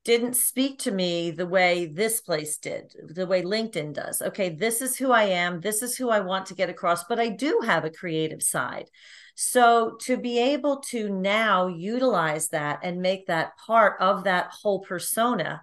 didn't 0.03 0.35
speak 0.35 0.79
to 0.79 0.91
me 0.91 1.31
the 1.31 1.47
way 1.47 1.85
this 1.85 2.19
place 2.19 2.57
did, 2.57 2.93
the 3.07 3.25
way 3.25 3.41
LinkedIn 3.41 3.93
does. 3.93 4.21
Okay, 4.21 4.49
this 4.49 4.81
is 4.81 4.97
who 4.97 5.11
I 5.11 5.23
am. 5.23 5.61
This 5.61 5.81
is 5.81 5.95
who 5.95 6.09
I 6.09 6.19
want 6.19 6.47
to 6.47 6.55
get 6.55 6.69
across, 6.69 7.05
but 7.05 7.19
I 7.19 7.29
do 7.29 7.61
have 7.63 7.85
a 7.85 7.89
creative 7.89 8.43
side. 8.43 8.89
So 9.35 9.95
to 10.01 10.17
be 10.17 10.37
able 10.37 10.81
to 10.89 11.09
now 11.09 11.67
utilize 11.67 12.49
that 12.49 12.81
and 12.83 13.01
make 13.01 13.27
that 13.27 13.57
part 13.57 13.99
of 14.01 14.25
that 14.25 14.49
whole 14.51 14.81
persona 14.81 15.61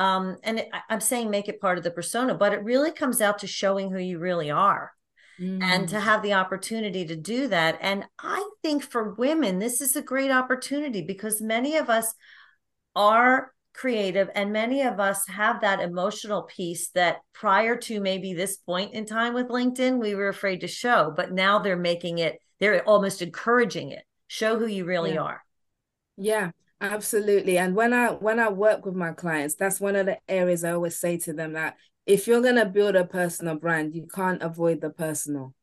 um, 0.00 0.36
and 0.42 0.60
it, 0.60 0.68
i'm 0.88 1.00
saying 1.00 1.30
make 1.30 1.48
it 1.48 1.60
part 1.60 1.78
of 1.78 1.84
the 1.84 1.90
persona 1.90 2.34
but 2.34 2.52
it 2.52 2.64
really 2.64 2.90
comes 2.90 3.20
out 3.20 3.38
to 3.38 3.46
showing 3.46 3.90
who 3.90 3.98
you 3.98 4.18
really 4.18 4.50
are 4.50 4.92
mm. 5.40 5.62
and 5.62 5.88
to 5.88 5.96
mm. 5.96 6.02
have 6.02 6.22
the 6.22 6.34
opportunity 6.34 7.04
to 7.06 7.16
do 7.16 7.48
that. 7.48 7.78
And 7.80 8.04
I 8.18 8.48
think 8.62 8.82
for 8.82 9.14
women, 9.14 9.58
this 9.58 9.80
is 9.80 9.96
a 9.96 10.02
great 10.02 10.30
opportunity 10.30 11.02
because 11.02 11.40
many 11.40 11.76
of 11.76 11.88
us 11.88 12.14
are 12.94 13.52
creative 13.72 14.28
and 14.34 14.52
many 14.52 14.82
of 14.82 15.00
us 15.00 15.26
have 15.28 15.60
that 15.60 15.80
emotional 15.80 16.42
piece 16.42 16.90
that 16.90 17.18
prior 17.32 17.76
to 17.76 18.00
maybe 18.00 18.34
this 18.34 18.56
point 18.58 18.92
in 18.94 19.06
time 19.06 19.32
with 19.32 19.48
LinkedIn, 19.48 19.98
we 19.98 20.14
were 20.14 20.28
afraid 20.28 20.60
to 20.60 20.68
show, 20.68 21.12
but 21.16 21.32
now 21.32 21.58
they're 21.58 21.76
making 21.76 22.18
it, 22.18 22.38
they're 22.58 22.82
almost 22.82 23.22
encouraging 23.22 23.90
it. 23.90 24.04
Show 24.26 24.58
who 24.58 24.66
you 24.66 24.84
really 24.84 25.14
yeah. 25.14 25.22
are. 25.22 25.44
Yeah. 26.16 26.50
Absolutely. 26.80 27.58
And 27.58 27.74
when 27.74 27.92
I 27.92 28.08
when 28.08 28.38
I 28.38 28.48
work 28.48 28.86
with 28.86 28.94
my 28.94 29.12
clients, 29.12 29.54
that's 29.54 29.80
one 29.80 29.96
of 29.96 30.06
the 30.06 30.18
areas 30.28 30.64
I 30.64 30.72
always 30.72 30.98
say 30.98 31.18
to 31.18 31.32
them 31.32 31.52
that 31.52 31.76
if 32.06 32.26
you're 32.26 32.40
gonna 32.40 32.64
build 32.64 32.96
a 32.96 33.04
personal 33.04 33.56
brand, 33.56 33.94
you 33.94 34.06
can't 34.12 34.42
avoid 34.42 34.80
the 34.80 34.90
personal. 34.90 35.54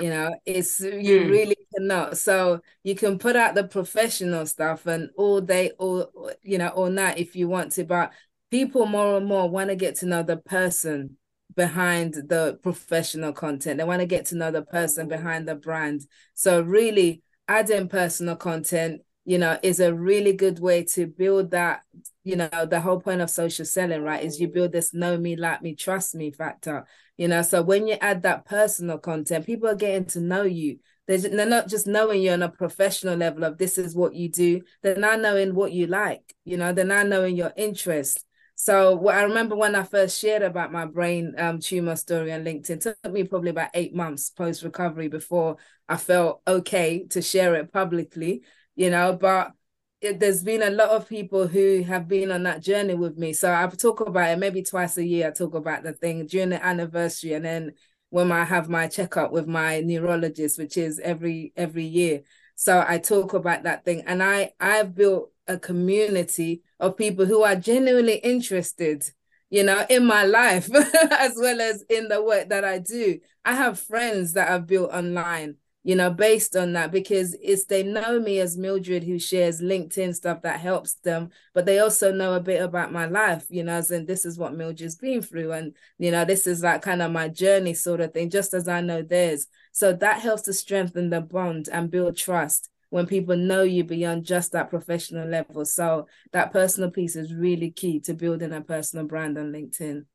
You 0.00 0.10
know, 0.10 0.34
it's 0.44 0.80
you 0.80 1.20
mm. 1.20 1.30
really 1.30 1.56
cannot. 1.74 2.16
So 2.16 2.60
you 2.82 2.94
can 2.94 3.18
put 3.18 3.36
out 3.36 3.54
the 3.54 3.64
professional 3.64 4.46
stuff 4.46 4.86
and 4.86 5.10
all 5.16 5.40
day, 5.40 5.72
all 5.78 6.10
you 6.42 6.58
know, 6.58 6.68
all 6.68 6.90
night 6.90 7.18
if 7.18 7.36
you 7.36 7.46
want 7.46 7.72
to, 7.72 7.84
but 7.84 8.12
people 8.50 8.86
more 8.86 9.18
and 9.18 9.26
more 9.26 9.48
want 9.48 9.68
to 9.68 9.76
get 9.76 9.96
to 9.96 10.06
know 10.06 10.22
the 10.22 10.38
person 10.38 11.18
behind 11.54 12.14
the 12.14 12.58
professional 12.62 13.32
content. 13.32 13.78
They 13.78 13.84
want 13.84 14.00
to 14.00 14.06
get 14.06 14.26
to 14.26 14.36
know 14.36 14.50
the 14.50 14.62
person 14.62 15.08
behind 15.08 15.46
the 15.46 15.54
brand. 15.54 16.06
So 16.32 16.60
really 16.62 17.22
adding 17.46 17.88
personal 17.88 18.36
content 18.36 19.02
you 19.24 19.38
know, 19.38 19.58
is 19.62 19.80
a 19.80 19.94
really 19.94 20.34
good 20.34 20.58
way 20.58 20.84
to 20.84 21.06
build 21.06 21.50
that, 21.52 21.82
you 22.24 22.36
know, 22.36 22.66
the 22.68 22.80
whole 22.80 23.00
point 23.00 23.22
of 23.22 23.30
social 23.30 23.64
selling, 23.64 24.02
right? 24.02 24.22
Is 24.22 24.38
you 24.38 24.48
build 24.48 24.72
this 24.72 24.92
know 24.92 25.16
me, 25.16 25.36
like 25.36 25.62
me, 25.62 25.74
trust 25.74 26.14
me 26.14 26.30
factor. 26.30 26.86
You 27.16 27.28
know, 27.28 27.42
so 27.42 27.62
when 27.62 27.86
you 27.86 27.96
add 28.00 28.22
that 28.22 28.44
personal 28.44 28.98
content, 28.98 29.46
people 29.46 29.68
are 29.68 29.74
getting 29.74 30.04
to 30.06 30.20
know 30.20 30.42
you. 30.42 30.78
They're, 31.06 31.46
not 31.46 31.68
just 31.68 31.86
knowing 31.86 32.22
you 32.22 32.30
on 32.30 32.42
a 32.42 32.48
professional 32.48 33.16
level 33.16 33.44
of 33.44 33.58
this 33.58 33.78
is 33.78 33.94
what 33.94 34.14
you 34.14 34.30
do. 34.30 34.62
They're 34.82 34.96
now 34.96 35.16
knowing 35.16 35.54
what 35.54 35.72
you 35.72 35.86
like, 35.86 36.34
you 36.44 36.56
know, 36.56 36.72
they're 36.72 36.84
now 36.84 37.02
knowing 37.02 37.36
your 37.36 37.52
interest. 37.56 38.24
So 38.56 38.94
what 38.94 39.16
I 39.16 39.24
remember 39.24 39.56
when 39.56 39.74
I 39.74 39.82
first 39.82 40.18
shared 40.18 40.42
about 40.42 40.72
my 40.72 40.86
brain 40.86 41.34
um, 41.38 41.58
tumor 41.60 41.96
story 41.96 42.32
on 42.32 42.44
LinkedIn, 42.44 42.80
took 42.80 43.12
me 43.12 43.24
probably 43.24 43.50
about 43.50 43.70
eight 43.74 43.94
months 43.94 44.30
post 44.30 44.62
recovery 44.62 45.08
before 45.08 45.56
I 45.88 45.96
felt 45.96 46.40
okay 46.46 47.04
to 47.10 47.20
share 47.20 47.54
it 47.56 47.72
publicly 47.72 48.42
you 48.76 48.90
know, 48.90 49.14
but 49.14 49.52
it, 50.00 50.20
there's 50.20 50.42
been 50.42 50.62
a 50.62 50.70
lot 50.70 50.90
of 50.90 51.08
people 51.08 51.46
who 51.46 51.82
have 51.82 52.08
been 52.08 52.30
on 52.30 52.42
that 52.44 52.62
journey 52.62 52.94
with 52.94 53.16
me. 53.16 53.32
So 53.32 53.52
I 53.52 53.66
talk 53.68 54.00
about 54.00 54.30
it 54.30 54.38
maybe 54.38 54.62
twice 54.62 54.96
a 54.98 55.04
year. 55.04 55.28
I 55.28 55.30
talk 55.30 55.54
about 55.54 55.82
the 55.82 55.92
thing 55.92 56.26
during 56.26 56.50
the 56.50 56.64
anniversary, 56.64 57.32
and 57.32 57.44
then 57.44 57.72
when 58.10 58.30
I 58.30 58.44
have 58.44 58.68
my 58.68 58.86
checkup 58.88 59.32
with 59.32 59.46
my 59.46 59.80
neurologist, 59.80 60.58
which 60.58 60.76
is 60.76 60.98
every 61.00 61.52
every 61.56 61.84
year. 61.84 62.22
So 62.56 62.84
I 62.86 62.98
talk 62.98 63.34
about 63.34 63.64
that 63.64 63.84
thing, 63.84 64.02
and 64.06 64.22
I 64.22 64.52
I've 64.60 64.94
built 64.94 65.32
a 65.48 65.58
community 65.58 66.62
of 66.80 66.96
people 66.96 67.26
who 67.26 67.42
are 67.42 67.56
genuinely 67.56 68.16
interested 68.16 69.04
you 69.50 69.62
know, 69.62 69.86
in 69.88 70.04
my 70.04 70.24
life 70.24 70.68
as 71.12 71.34
well 71.36 71.60
as 71.60 71.84
in 71.88 72.08
the 72.08 72.20
work 72.20 72.48
that 72.48 72.64
I 72.64 72.78
do. 72.78 73.20
I 73.44 73.54
have 73.54 73.78
friends 73.78 74.32
that 74.32 74.50
I've 74.50 74.66
built 74.66 74.90
online 74.92 75.56
you 75.84 75.94
know, 75.94 76.10
based 76.10 76.56
on 76.56 76.72
that, 76.72 76.90
because 76.90 77.36
it's 77.42 77.66
they 77.66 77.82
know 77.82 78.18
me 78.18 78.40
as 78.40 78.56
Mildred 78.56 79.04
who 79.04 79.18
shares 79.18 79.60
LinkedIn 79.60 80.14
stuff 80.14 80.40
that 80.42 80.58
helps 80.58 80.94
them, 80.94 81.28
but 81.52 81.66
they 81.66 81.78
also 81.78 82.10
know 82.10 82.32
a 82.32 82.40
bit 82.40 82.62
about 82.62 82.90
my 82.90 83.04
life, 83.04 83.44
you 83.50 83.62
know, 83.62 83.82
and 83.90 84.06
this 84.06 84.24
is 84.24 84.38
what 84.38 84.56
Mildred's 84.56 84.96
been 84.96 85.20
through. 85.20 85.52
And, 85.52 85.76
you 85.98 86.10
know, 86.10 86.24
this 86.24 86.46
is 86.46 86.62
like 86.62 86.80
kind 86.80 87.02
of 87.02 87.12
my 87.12 87.28
journey 87.28 87.74
sort 87.74 88.00
of 88.00 88.14
thing, 88.14 88.30
just 88.30 88.54
as 88.54 88.66
I 88.66 88.80
know 88.80 89.02
theirs. 89.02 89.46
So 89.72 89.92
that 89.92 90.20
helps 90.20 90.42
to 90.42 90.54
strengthen 90.54 91.10
the 91.10 91.20
bond 91.20 91.68
and 91.70 91.90
build 91.90 92.16
trust 92.16 92.70
when 92.88 93.06
people 93.06 93.36
know 93.36 93.62
you 93.62 93.84
beyond 93.84 94.24
just 94.24 94.52
that 94.52 94.70
professional 94.70 95.28
level. 95.28 95.66
So 95.66 96.06
that 96.32 96.52
personal 96.52 96.90
piece 96.90 97.14
is 97.14 97.34
really 97.34 97.70
key 97.70 98.00
to 98.00 98.14
building 98.14 98.52
a 98.52 98.62
personal 98.62 99.04
brand 99.04 99.36
on 99.36 99.52
LinkedIn. 99.52 100.06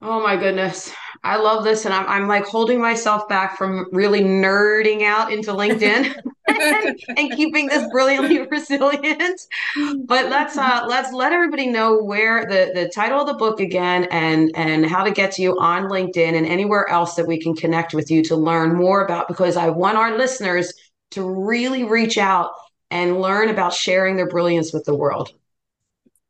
Oh 0.00 0.22
my 0.22 0.36
goodness. 0.36 0.92
I 1.24 1.36
love 1.38 1.64
this. 1.64 1.84
And 1.84 1.92
I'm, 1.92 2.06
I'm 2.06 2.28
like 2.28 2.44
holding 2.44 2.80
myself 2.80 3.28
back 3.28 3.58
from 3.58 3.86
really 3.90 4.20
nerding 4.20 5.02
out 5.02 5.32
into 5.32 5.50
LinkedIn 5.50 6.14
and, 6.46 7.00
and, 7.18 7.32
keeping 7.32 7.66
this 7.66 7.90
brilliantly 7.90 8.46
resilient. 8.50 9.40
But 10.04 10.30
let's 10.30 10.56
uh 10.56 10.84
let's 10.86 11.12
let 11.12 11.32
everybody 11.32 11.66
know 11.66 12.00
where 12.00 12.46
the, 12.46 12.70
the 12.72 12.88
title 12.94 13.20
of 13.20 13.26
the 13.26 13.34
book 13.34 13.58
again 13.58 14.04
and 14.12 14.52
and 14.54 14.86
how 14.86 15.02
to 15.02 15.10
get 15.10 15.32
to 15.32 15.42
you 15.42 15.58
on 15.58 15.88
LinkedIn 15.88 16.34
and 16.34 16.46
anywhere 16.46 16.88
else 16.88 17.16
that 17.16 17.26
we 17.26 17.40
can 17.40 17.56
connect 17.56 17.92
with 17.92 18.08
you 18.08 18.22
to 18.24 18.36
learn 18.36 18.76
more 18.76 19.04
about 19.04 19.26
because 19.26 19.56
I 19.56 19.70
want 19.70 19.98
our 19.98 20.16
listeners 20.16 20.72
to 21.10 21.28
really 21.28 21.82
reach 21.82 22.18
out 22.18 22.52
and 22.92 23.20
learn 23.20 23.48
about 23.48 23.72
sharing 23.72 24.16
their 24.16 24.28
brilliance 24.28 24.72
with 24.72 24.84
the 24.84 24.94
world. 24.94 25.32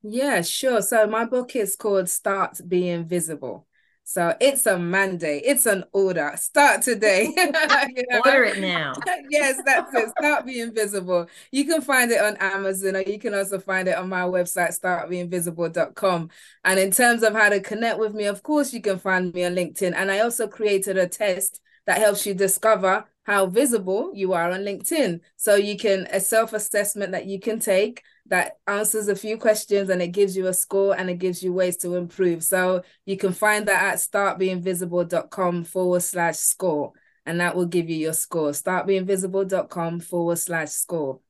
Yeah, 0.02 0.42
sure. 0.42 0.82
So 0.82 1.06
my 1.06 1.24
book 1.24 1.56
is 1.56 1.76
called 1.76 2.08
Start 2.08 2.60
Being 2.66 3.06
Visible. 3.06 3.66
So 4.04 4.34
it's 4.40 4.64
a 4.64 4.78
mandate, 4.78 5.42
it's 5.44 5.66
an 5.66 5.84
order. 5.92 6.32
Start 6.36 6.80
today. 6.80 7.24
you 7.36 8.04
know? 8.08 8.22
Order 8.24 8.44
it 8.44 8.58
now. 8.58 8.94
yes, 9.30 9.60
that's 9.66 9.94
it. 9.94 10.08
Start 10.18 10.46
Being 10.46 10.72
Visible. 10.72 11.26
You 11.52 11.66
can 11.66 11.82
find 11.82 12.10
it 12.10 12.22
on 12.22 12.36
Amazon 12.36 12.96
or 12.96 13.02
you 13.02 13.18
can 13.18 13.34
also 13.34 13.58
find 13.58 13.86
it 13.86 13.98
on 13.98 14.08
my 14.08 14.22
website, 14.22 14.78
startbeingvisible.com. 14.80 16.30
And 16.64 16.80
in 16.80 16.90
terms 16.90 17.22
of 17.22 17.34
how 17.34 17.50
to 17.50 17.60
connect 17.60 17.98
with 17.98 18.14
me, 18.14 18.24
of 18.24 18.42
course, 18.42 18.72
you 18.72 18.80
can 18.80 18.98
find 18.98 19.34
me 19.34 19.44
on 19.44 19.54
LinkedIn. 19.54 19.92
And 19.94 20.10
I 20.10 20.20
also 20.20 20.48
created 20.48 20.96
a 20.96 21.06
test 21.06 21.60
that 21.86 21.98
helps 21.98 22.24
you 22.24 22.32
discover 22.32 23.04
how 23.24 23.44
visible 23.44 24.10
you 24.14 24.32
are 24.32 24.50
on 24.50 24.60
LinkedIn. 24.60 25.20
So 25.36 25.54
you 25.54 25.76
can 25.76 26.06
a 26.10 26.18
self-assessment 26.18 27.12
that 27.12 27.26
you 27.26 27.38
can 27.38 27.60
take 27.60 28.02
that 28.28 28.58
answers 28.66 29.08
a 29.08 29.16
few 29.16 29.38
questions 29.38 29.88
and 29.88 30.00
it 30.02 30.08
gives 30.08 30.36
you 30.36 30.46
a 30.46 30.54
score 30.54 30.96
and 30.96 31.10
it 31.10 31.18
gives 31.18 31.42
you 31.42 31.52
ways 31.52 31.76
to 31.78 31.96
improve. 31.96 32.44
So 32.44 32.82
you 33.06 33.16
can 33.16 33.32
find 33.32 33.66
that 33.68 33.94
at 33.94 33.98
startbeingvisible.com 33.98 35.64
forward 35.64 36.02
slash 36.02 36.36
score. 36.36 36.92
And 37.26 37.40
that 37.40 37.56
will 37.56 37.66
give 37.66 37.90
you 37.90 37.96
your 37.96 38.14
score. 38.14 38.50
Startbeingvisible.com 38.50 40.00
forward 40.00 40.38
slash 40.38 40.70
score. 40.70 41.20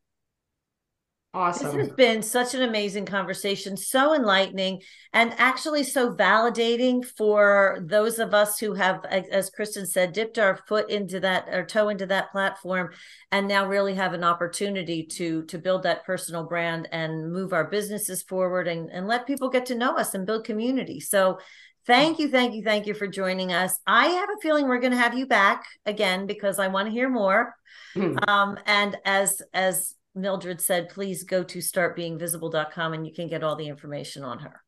Awesome. 1.39 1.77
This 1.77 1.87
has 1.87 1.95
been 1.95 2.21
such 2.21 2.55
an 2.55 2.63
amazing 2.63 3.07
conversation, 3.07 3.77
so 3.77 4.13
enlightening, 4.13 4.83
and 5.13 5.33
actually 5.39 5.85
so 5.85 6.13
validating 6.13 7.05
for 7.05 7.79
those 7.87 8.19
of 8.19 8.35
us 8.35 8.59
who 8.59 8.75
have, 8.75 9.05
as 9.05 9.49
Kristen 9.49 9.87
said, 9.87 10.13
dipped 10.13 10.37
our 10.37 10.57
foot 10.67 10.91
into 10.91 11.21
that 11.21 11.49
or 11.49 11.65
toe 11.65 11.91
into 11.91 12.07
that 12.07 12.33
platform, 12.33 12.91
and 13.31 13.47
now 13.47 13.69
really 13.69 13.95
have 13.95 14.15
an 14.15 14.25
opportunity 14.25 15.07
to 15.13 15.45
to 15.45 15.59
build 15.59 15.85
that 15.85 16.05
personal 16.05 16.43
brand 16.43 16.89
and 16.91 17.33
move 17.33 17.53
our 17.53 17.71
businesses 17.71 18.21
forward 18.25 18.67
and, 18.67 18.91
and 18.91 19.07
let 19.07 19.25
people 19.25 19.49
get 19.49 19.67
to 19.67 19.77
know 19.77 19.97
us 19.97 20.15
and 20.15 20.27
build 20.27 20.45
community. 20.45 20.99
So 20.99 21.39
thank 21.87 22.19
you, 22.19 22.29
thank 22.29 22.53
you, 22.55 22.65
thank 22.65 22.89
you 22.89 22.95
for 22.95 23.07
joining 23.07 23.53
us. 23.53 23.79
I 23.87 24.09
have 24.09 24.29
a 24.29 24.41
feeling 24.43 24.67
we're 24.67 24.81
going 24.81 24.91
to 24.91 24.99
have 24.99 25.17
you 25.17 25.27
back 25.27 25.63
again 25.87 26.27
because 26.27 26.59
I 26.59 26.67
want 26.67 26.87
to 26.87 26.93
hear 26.93 27.09
more. 27.09 27.55
Mm. 27.95 28.29
Um, 28.29 28.59
and 28.67 28.97
as 29.05 29.41
as 29.55 29.95
Mildred 30.21 30.61
said, 30.61 30.89
please 30.89 31.23
go 31.23 31.43
to 31.45 31.59
startbeingvisible.com 31.59 32.93
and 32.93 33.07
you 33.07 33.13
can 33.13 33.29
get 33.29 33.43
all 33.43 33.57
the 33.57 33.69
information 33.69 34.23
on 34.25 34.41
her. 34.41 34.63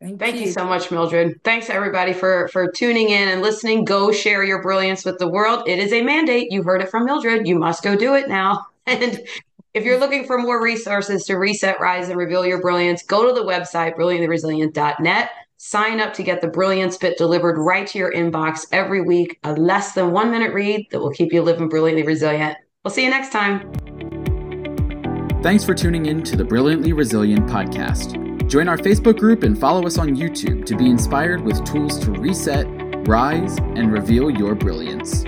Thank, 0.00 0.18
Thank 0.18 0.36
you. 0.36 0.42
you. 0.42 0.52
so 0.52 0.64
much, 0.64 0.90
Mildred. 0.90 1.42
Thanks 1.42 1.70
everybody 1.70 2.12
for 2.12 2.48
for 2.48 2.70
tuning 2.70 3.08
in 3.08 3.28
and 3.28 3.40
listening. 3.40 3.84
Go 3.84 4.12
share 4.12 4.44
your 4.44 4.60
brilliance 4.60 5.06
with 5.06 5.18
the 5.18 5.28
world. 5.28 5.66
It 5.66 5.78
is 5.78 5.92
a 5.92 6.02
mandate. 6.02 6.52
You 6.52 6.62
heard 6.62 6.82
it 6.82 6.90
from 6.90 7.06
Mildred. 7.06 7.46
You 7.46 7.58
must 7.58 7.82
go 7.82 7.96
do 7.96 8.14
it 8.14 8.28
now. 8.28 8.64
And 8.88 9.20
if 9.74 9.84
you're 9.84 9.98
looking 9.98 10.24
for 10.24 10.38
more 10.38 10.62
resources 10.62 11.24
to 11.24 11.34
reset, 11.34 11.80
rise, 11.80 12.08
and 12.08 12.16
reveal 12.16 12.46
your 12.46 12.60
brilliance, 12.60 13.02
go 13.02 13.26
to 13.26 13.32
the 13.34 13.44
website 13.44 13.96
brilliantlyresilient.net. 13.96 15.30
Sign 15.56 16.00
up 16.00 16.14
to 16.14 16.22
get 16.22 16.40
the 16.40 16.48
Brilliance 16.48 16.96
Bit 16.96 17.18
delivered 17.18 17.58
right 17.58 17.86
to 17.88 17.98
your 17.98 18.12
inbox 18.12 18.66
every 18.72 19.00
week. 19.00 19.40
A 19.42 19.54
less 19.54 19.92
than 19.92 20.12
one 20.12 20.30
minute 20.30 20.54
read 20.54 20.86
that 20.92 21.00
will 21.00 21.10
keep 21.10 21.32
you 21.32 21.42
living 21.42 21.68
brilliantly 21.68 22.06
resilient. 22.06 22.56
We'll 22.84 22.94
see 22.94 23.04
you 23.04 23.10
next 23.10 23.32
time. 23.32 24.05
Thanks 25.46 25.62
for 25.62 25.74
tuning 25.74 26.06
in 26.06 26.24
to 26.24 26.34
the 26.34 26.44
Brilliantly 26.44 26.92
Resilient 26.92 27.46
podcast. 27.46 28.48
Join 28.48 28.66
our 28.66 28.76
Facebook 28.76 29.16
group 29.16 29.44
and 29.44 29.56
follow 29.56 29.86
us 29.86 29.96
on 29.96 30.16
YouTube 30.16 30.66
to 30.66 30.76
be 30.76 30.90
inspired 30.90 31.40
with 31.40 31.64
tools 31.64 32.00
to 32.00 32.10
reset, 32.10 32.66
rise, 33.06 33.56
and 33.58 33.92
reveal 33.92 34.28
your 34.28 34.56
brilliance. 34.56 35.24